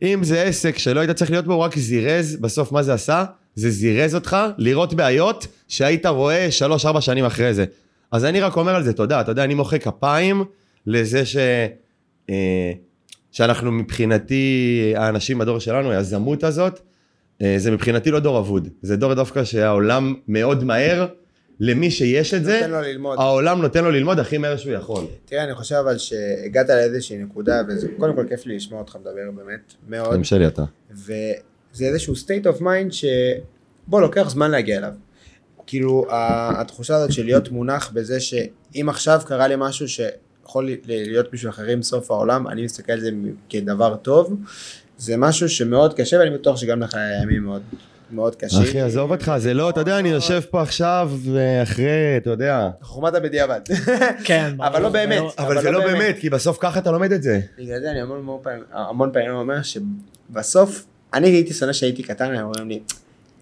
[0.01, 3.25] אם זה עסק שלא היית צריך להיות בו, הוא רק זירז, בסוף מה זה עשה?
[3.57, 7.65] זה זירז אותך לראות בעיות שהיית רואה שלוש-ארבע שנים אחרי זה.
[8.11, 10.43] אז אני רק אומר על זה תודה, אתה יודע, אני מוחא כפיים
[10.87, 11.37] לזה ש...
[12.29, 12.71] אה,
[13.31, 16.79] שאנחנו מבחינתי, האנשים בדור שלנו, היזמות הזאת,
[17.41, 18.67] אה, זה מבחינתי לא דור אבוד.
[18.81, 21.07] זה דור דווקא שהעולם מאוד מהר,
[21.59, 22.67] למי שיש את זה.
[23.17, 25.05] העולם נותן לו ללמוד הכי מהר שהוא יכול.
[25.25, 29.31] תראה, אני חושב אבל שהגעת לאיזושהי נקודה, וזה קודם כל כיף לי לשמוע אותך מדבר
[29.35, 30.13] באמת, מאוד.
[30.13, 30.63] הם שלי אתה.
[31.73, 34.91] וזה איזשהו state of mind שבוא לוקח זמן להגיע אליו.
[35.67, 41.31] כאילו התחושה הזאת של להיות מונח בזה שאם עכשיו קרה לי משהו שיכול ל- להיות
[41.31, 43.09] בשביל אחרים סוף העולם, אני מסתכל על זה
[43.49, 44.35] כדבר טוב,
[44.97, 47.61] זה משהו שמאוד קשה ואני בטוח שגם לך היה ימים מאוד
[48.11, 48.57] מאוד קשה.
[48.63, 51.85] אחי, עזוב אותך, זה לא, אתה יודע, אני יושב פה עכשיו, ואחרי,
[52.17, 52.69] אתה יודע.
[52.81, 53.59] חוכמת הבדיעבד.
[54.23, 55.19] כן, אבל לא באמת.
[55.21, 57.39] ולא- אבל זה לא באמת, כי בסוף ככה אתה לומד את זה.
[57.59, 57.99] בגלל זה אני
[58.71, 60.85] המון פעמים אומר שבסוף,
[61.17, 62.79] אני הייתי שונא שהייתי קטן, הם אומרים לי,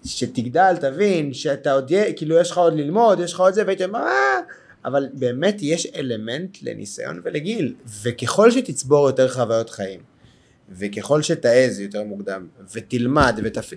[0.04, 3.98] שתגדל, תבין, שאתה עוד, כאילו יש לך עוד ללמוד, יש לך עוד זה, והייתי אומר,
[3.98, 4.40] אה,
[4.84, 10.00] אבל באמת יש אלמנט לניסיון ולגיל, וככל שתצבור יותר חוויות חיים,
[10.70, 13.72] וככל שתעז יותר מוקדם, ותלמד, ותפ...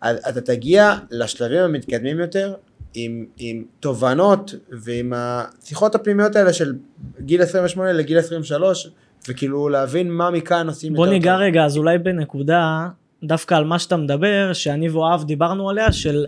[0.00, 2.54] אתה תגיע לשלבים המתקדמים יותר,
[2.94, 6.74] עם, עם תובנות ועם השיחות הפנימיות האלה של
[7.20, 8.90] גיל 28 לגיל 23,
[9.28, 11.40] וכאילו להבין מה מכאן עושים בוא יותר ניגע טוב.
[11.40, 12.88] רגע אז אולי בנקודה
[13.24, 16.26] דווקא על מה שאתה מדבר שאני ואוהב דיברנו עליה של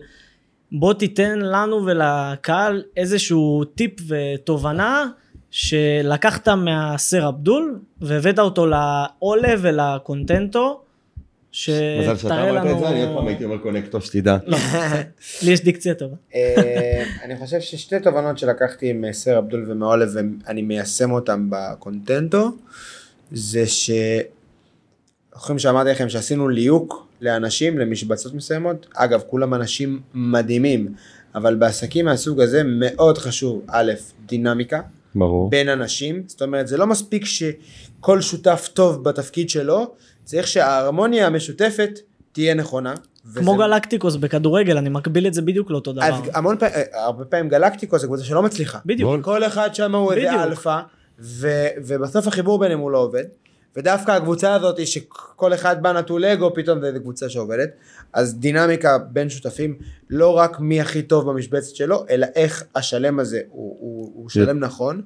[0.72, 5.06] בוא תיתן לנו ולקהל איזשהו טיפ ותובנה
[5.50, 10.80] שלקחת מהסר אבדול והבאת אותו לעולה ולקונטנטו
[11.54, 14.36] מזל שאתה אמרת את זה, אני עוד פעם הייתי אומר קונקטו, שתדע.
[14.46, 14.58] לא,
[15.42, 21.10] לי יש דיקציה טובה אה, אני חושב ששתי תובנות שלקחתי מסר אבדול ומעולב ואני מיישם
[21.10, 22.50] אותם בקונטנטו,
[23.32, 23.90] זה ש...
[25.34, 30.88] זוכרים שאמרתי לכם שעשינו ליהוק לאנשים, למשבצות מסוימות, אגב כולם אנשים מדהימים,
[31.34, 33.92] אבל בעסקים מהסוג הזה מאוד חשוב, א',
[34.26, 34.80] דינמיקה,
[35.14, 35.50] ברור.
[35.50, 39.86] בין אנשים, זאת אומרת זה לא מספיק שכל שותף טוב בתפקיד שלו,
[40.24, 41.90] צריך שההרמוניה המשותפת
[42.32, 42.94] תהיה נכונה.
[43.34, 47.24] כמו וזה- גלקטיקוס בכדורגל אני מקביל את זה בדיוק לאותו דבר אז המון פעמים, הרבה
[47.24, 48.78] פעמים גלקטיקו זה קבוצה שלא מצליחה.
[48.86, 50.42] בדיוק כל אחד שם הוא איזה.
[50.42, 50.80] אלפא,
[51.20, 51.48] ו-
[51.86, 53.24] ובסוף החיבור ביניהם הוא לא עובד.
[53.76, 57.70] ודווקא הקבוצה הזאת שכל אחד בה נטול אגו, פתאום איזה קבוצה שעובדת.
[58.12, 59.78] אז דינמיקה בין שותפים,
[60.10, 64.58] לא רק מי הכי טוב במשבצת שלו, אלא איך השלם הזה הוא, הוא, הוא שלם
[64.58, 65.02] נכון.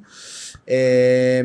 [0.69, 1.41] אה,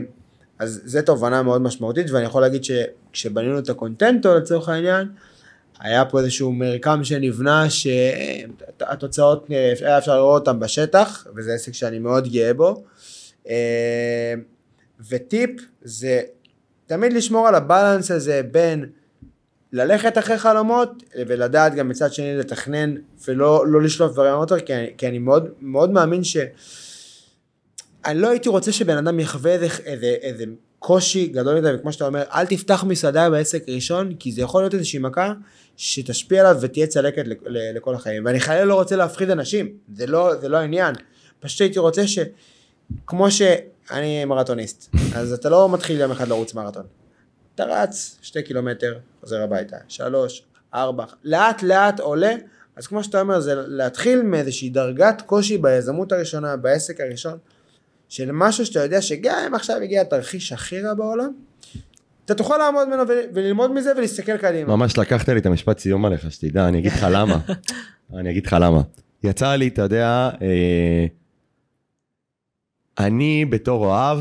[0.59, 5.07] אז זו תובנה מאוד משמעותית, ואני יכול להגיד שכשבנינו את הקונטנטו לצורך העניין,
[5.79, 11.99] היה פה איזשהו מרקם שנבנה שהתוצאות אה, היה אפשר לראות אותם בשטח וזה עסק שאני
[11.99, 12.83] מאוד גאה בו
[13.49, 14.33] אה,
[15.09, 15.49] וטיפ
[15.81, 16.21] זה
[16.87, 18.85] תמיד לשמור על הבלנס הזה בין
[19.73, 22.95] ללכת אחרי חלומות ולדעת גם מצד שני לתכנן
[23.27, 26.37] ולא לא לשלוף דברים יותר כי אני, כי אני מאוד, מאוד מאמין ש...
[28.05, 30.45] אני לא הייתי רוצה שבן אדם יחווה איזה, איזה, איזה
[30.79, 34.73] קושי גדול מדי, וכמו שאתה אומר, אל תפתח מסעדה בעסק ראשון, כי זה יכול להיות
[34.73, 35.33] איזושהי מכה
[35.77, 38.25] שתשפיע עליו ותהיה צלקת לכל החיים.
[38.25, 40.95] ואני חלילה לא רוצה להפחיד אנשים, זה לא, זה לא העניין.
[41.39, 42.19] פשוט הייתי רוצה ש...
[43.87, 46.83] שאני מרתוניסט, אז אתה לא מתחיל יום אחד לרוץ מרתון.
[47.55, 52.33] אתה רץ שתי קילומטר, חוזר הביתה, שלוש, ארבע, לאט לאט עולה,
[52.75, 57.37] אז כמו שאתה אומר, זה להתחיל מאיזושהי דרגת קושי ביזמות הראשונה, בעסק הראשון,
[58.09, 61.31] של משהו שאתה יודע שגם אם עכשיו הגיע התרחיש הכי רע בעולם,
[62.25, 64.75] אתה תוכל לעמוד ממנו ול- וללמוד מזה ולהסתכל קדימה.
[64.75, 67.37] ממש לקחת לי את המשפט סיום עליך, שתדע, אני אגיד לך למה.
[68.19, 68.81] אני אגיד לך למה.
[69.23, 71.05] יצא לי, אתה יודע, אה,
[72.99, 74.19] אני בתור אוהב,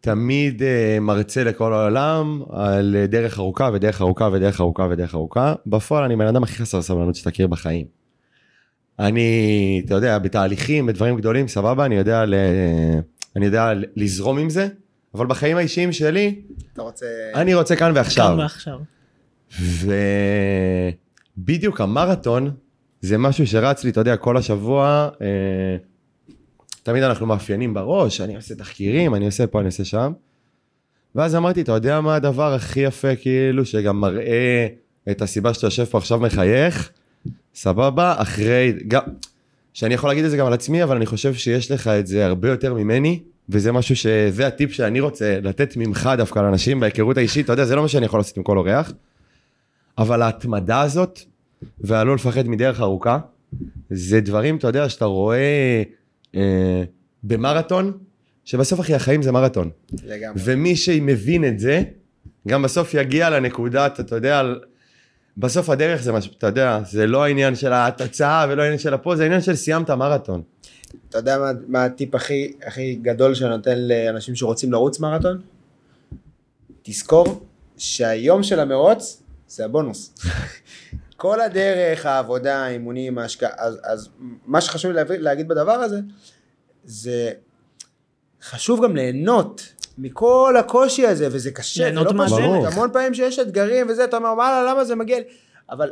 [0.00, 5.54] תמיד אה, מרצה לכל העולם על דרך ארוכה ודרך ארוכה ודרך ארוכה ודרך ארוכה.
[5.66, 7.86] בפועל אני בן אדם הכי חסר סבלנות שתכיר בחיים.
[8.98, 12.34] אני, אתה יודע, בתהליכים, בדברים גדולים, סבבה, אני יודע, ל...
[13.36, 14.68] אני יודע לזרום עם זה,
[15.14, 17.06] אבל בחיים האישיים שלי, אתה רוצה...
[17.34, 18.26] אני רוצה כאן ועכשיו.
[18.26, 18.78] כאן ועכשיו
[21.38, 22.50] ובדיוק המרתון
[23.00, 25.26] זה משהו שרץ לי, אתה יודע, כל השבוע, אה,
[26.82, 30.12] תמיד אנחנו מאפיינים בראש, אני עושה תחקירים, אני עושה פה, אני עושה שם.
[31.14, 34.66] ואז אמרתי, אתה יודע מה הדבר הכי יפה, כאילו, שגם מראה
[35.10, 36.90] את הסיבה שאתה יושב פה עכשיו מחייך,
[37.54, 39.02] סבבה, אחרי, גם,
[39.74, 42.26] שאני יכול להגיד את זה גם על עצמי, אבל אני חושב שיש לך את זה
[42.26, 47.44] הרבה יותר ממני, וזה משהו שזה הטיפ שאני רוצה לתת ממך דווקא לאנשים בהיכרות האישית,
[47.44, 48.92] אתה יודע, זה לא מה שאני יכול לעשות עם כל אורח,
[49.98, 51.20] אבל ההתמדה הזאת,
[51.80, 53.18] והלא לפחד מדרך ארוכה,
[53.90, 55.82] זה דברים, אתה יודע, שאתה רואה
[56.34, 56.82] אה,
[57.22, 57.98] במרתון,
[58.44, 59.70] שבסוף אחי החיים זה מרתון.
[60.04, 60.42] לגמרי.
[60.44, 61.82] ומי שמבין את זה,
[62.48, 64.42] גם בסוף יגיע לנקודת, אתה יודע,
[65.36, 69.16] בסוף הדרך זה משהו, אתה יודע, זה לא העניין של התוצאה ולא העניין של הפה,
[69.16, 70.42] זה העניין של סיימת מרתון.
[71.08, 75.40] אתה יודע מה, מה הטיפ הכי, הכי גדול שאני נותן לאנשים שרוצים לרוץ מרתון?
[76.82, 80.14] תזכור שהיום של המרוץ זה הבונוס.
[81.20, 84.08] כל הדרך, העבודה, האימונים, ההשקעה, אז, אז
[84.46, 86.00] מה שחשוב לי להגיד בדבר הזה,
[86.84, 87.30] זה
[88.42, 92.72] חשוב גם ליהנות מכל הקושי הזה, וזה קשה, זה ליהנות לא פשוט.
[92.72, 95.24] המון פעמים שיש אתגרים וזה, אתה אומר, וואלה, למה זה מגיע לי?
[95.70, 95.90] אבל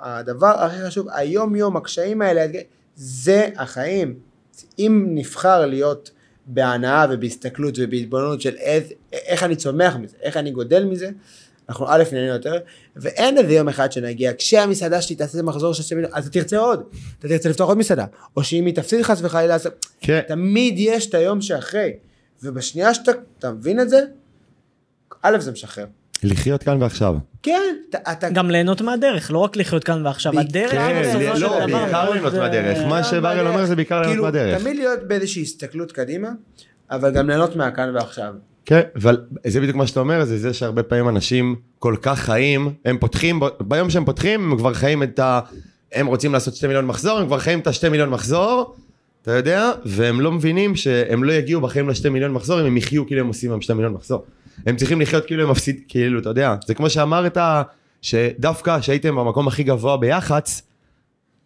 [0.00, 2.46] הדבר הכי חשוב, היום יום, הקשיים האלה,
[2.94, 4.18] זה החיים.
[4.78, 6.10] אם נבחר להיות
[6.46, 11.10] בהנאה ובהסתכלות ובהתבוננות של איך, איך אני צומח מזה, איך אני גודל מזה,
[11.70, 12.54] אנחנו א' נהנה יותר,
[12.96, 16.58] ואין איזה יום אחד שנגיע, כשהמסעדה שלי תעשה מחזור של 2 מיליון, אז אתה תרצה
[16.58, 16.82] עוד,
[17.18, 18.04] אתה תרצה לפתוח עוד מסעדה,
[18.36, 19.68] או שאם היא תפסיד חס וחלילה, אז
[20.00, 20.20] כן.
[20.28, 21.92] תמיד יש את היום שאחרי,
[22.42, 24.00] ובשנייה שאתה אתה מבין את זה,
[25.22, 25.84] א' זה משחרר.
[26.22, 27.14] לחיות כאן ועכשיו.
[27.42, 30.38] כן, אתה, אתה גם ליהנות מהדרך, לא רק לחיות כאן ועכשיו.
[30.40, 32.78] הדרך כן, בסופו לא, של לא, דבר, בעיקר ליהנות זה- מהדרך.
[32.88, 34.60] מה שבארל אומר זה בעיקר ליהנות כאילו, מהדרך.
[34.62, 36.28] תמיד להיות באיזושהי הסתכלות קדימה,
[36.90, 38.34] אבל גם ליהנות מהכאן ועכשיו.
[38.64, 42.72] כן, אבל זה בדיוק מה שאתה אומר, זה זה שהרבה פעמים אנשים כל כך חיים,
[42.84, 45.40] הם פותחים, ביום שהם פותחים, הם כבר חיים את ה...
[45.92, 48.74] הם רוצים לעשות שתי מיליון מחזור, הם כבר חיים את השתי מיליון מחזור,
[49.22, 53.06] אתה יודע, והם לא מבינים שהם לא יגיעו בחיים לשתי מיליון מחזור, אם הם יחיו
[53.06, 54.24] כאילו הם עושים עם שתי מיליון מחזור.
[54.66, 57.38] הם צריכים לחיות כאילו הם מפסיד, כאילו, אתה יודע, זה כמו שאמרת,
[58.02, 60.62] שדווקא כשהייתם במקום הכי גבוה ביח"צ,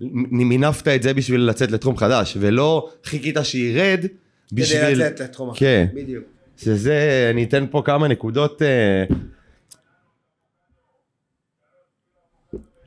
[0.00, 4.06] מינפת את זה בשביל לצאת לתחום חדש, ולא חיכית שירד
[4.52, 4.80] בשביל...
[4.80, 5.58] כדי לצאת לתחום אחר.
[5.58, 5.86] כן.
[5.94, 6.33] בדיוק.
[6.64, 8.62] שזה, אני אתן פה כמה נקודות.
[8.62, 9.04] אה,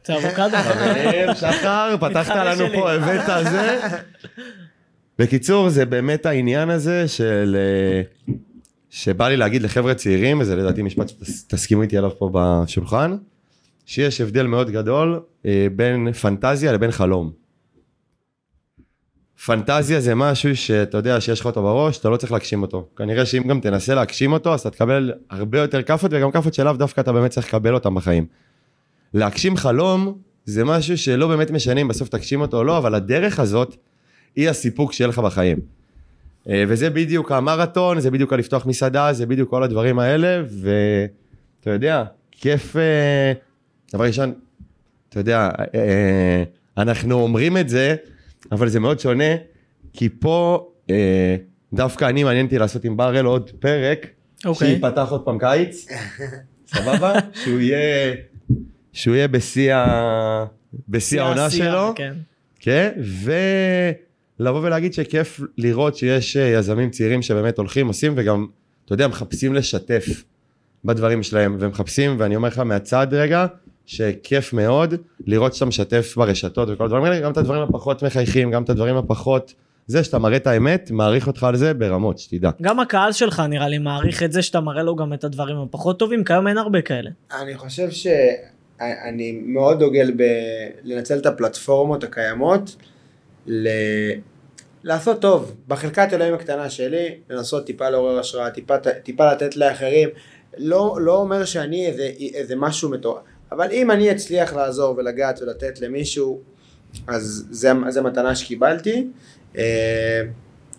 [0.05, 0.57] זה אבוקדו.
[0.69, 2.65] חברים, שחר, פתחת לנו.
[2.75, 3.79] פה, הבאת זה.
[5.19, 7.57] בקיצור, זה באמת העניין הזה של...
[7.59, 8.33] אה,
[8.89, 13.17] שבא לי להגיד לחבר'ה צעירים, וזה לדעתי משפט שתסכימו איתי עליו פה בשולחן,
[13.85, 17.46] שיש הבדל מאוד גדול אה, בין פנטזיה לבין חלום.
[19.45, 22.87] פנטזיה זה משהו שאתה יודע שיש לך אותו בראש, אתה לא צריך להגשים אותו.
[22.97, 26.73] כנראה שאם גם תנסה להגשים אותו, אז אתה תקבל הרבה יותר כאפות, וגם כאפות שלאו
[26.73, 28.25] דווקא אתה באמת צריך לקבל אותם בחיים.
[29.13, 33.39] להגשים חלום זה משהו שלא באמת משנה אם בסוף תגשים אותו או לא, אבל הדרך
[33.39, 33.75] הזאת
[34.35, 35.59] היא הסיפוק שיהיה לך בחיים.
[36.49, 42.03] אה, וזה בדיוק המרתון, זה בדיוק הלפתוח מסעדה, זה בדיוק כל הדברים האלה, ואתה יודע,
[42.31, 43.33] כיף, אה,
[43.93, 44.33] דבר ראשון,
[45.09, 46.43] אתה יודע, אה,
[46.77, 47.95] אנחנו אומרים את זה,
[48.51, 49.35] אבל זה מאוד שונה,
[49.93, 51.35] כי פה אה,
[51.73, 54.07] דווקא אני מעניין אותי לעשות עם בראל עוד פרק,
[54.45, 54.67] אוקיי.
[54.67, 55.87] שייפתח עוד פעם קיץ,
[56.67, 57.13] סבבה?
[57.43, 58.15] שהוא יהיה,
[58.93, 60.45] שהוא יהיה בשיא ה-
[60.89, 61.93] בשיא העונה שלו.
[61.95, 62.13] כן.
[62.59, 62.89] כן,
[64.39, 68.45] ולבוא ולהגיד שכיף לראות שיש אה, יזמים צעירים שבאמת הולכים, עושים, וגם,
[68.85, 70.23] אתה יודע, מחפשים לשתף
[70.85, 73.45] בדברים שלהם, ומחפשים, ואני אומר לך מהצד רגע,
[73.87, 74.93] שכיף מאוד
[75.25, 78.97] לראות שאתה משתף ברשתות וכל הדברים האלה, גם את הדברים הפחות מחייכים, גם את הדברים
[78.97, 79.53] הפחות,
[79.87, 82.49] זה שאתה מראה את האמת, מעריך אותך על זה ברמות, שתדע.
[82.61, 85.99] גם הקהל שלך נראה לי מעריך את זה שאתה מראה לו גם את הדברים הפחות
[85.99, 87.09] טובים, כיום אין הרבה כאלה.
[87.41, 90.11] אני חושב שאני מאוד דוגל
[90.83, 92.75] בלנצל את הפלטפורמות הקיימות
[93.47, 93.69] ל...
[94.83, 100.09] לעשות טוב, בחלקת אלוהים הקטנה שלי, לנסות טיפה לעורר השראה, טיפה, טיפה לתת לאחרים,
[100.57, 103.21] לא, לא אומר שאני איזה, איזה משהו מטורף,
[103.51, 106.41] אבל אם אני אצליח לעזור ולגעת ולתת למישהו,
[107.07, 109.07] אז זה, זה מתנה שקיבלתי,
[109.57, 110.21] אה,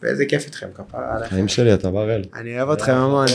[0.03, 1.35] ואיזה כיף איתכם כפרה עליכם.
[1.35, 2.25] חיים שלי, אתה בראל.
[2.35, 3.27] אני אוהב אתכם המון.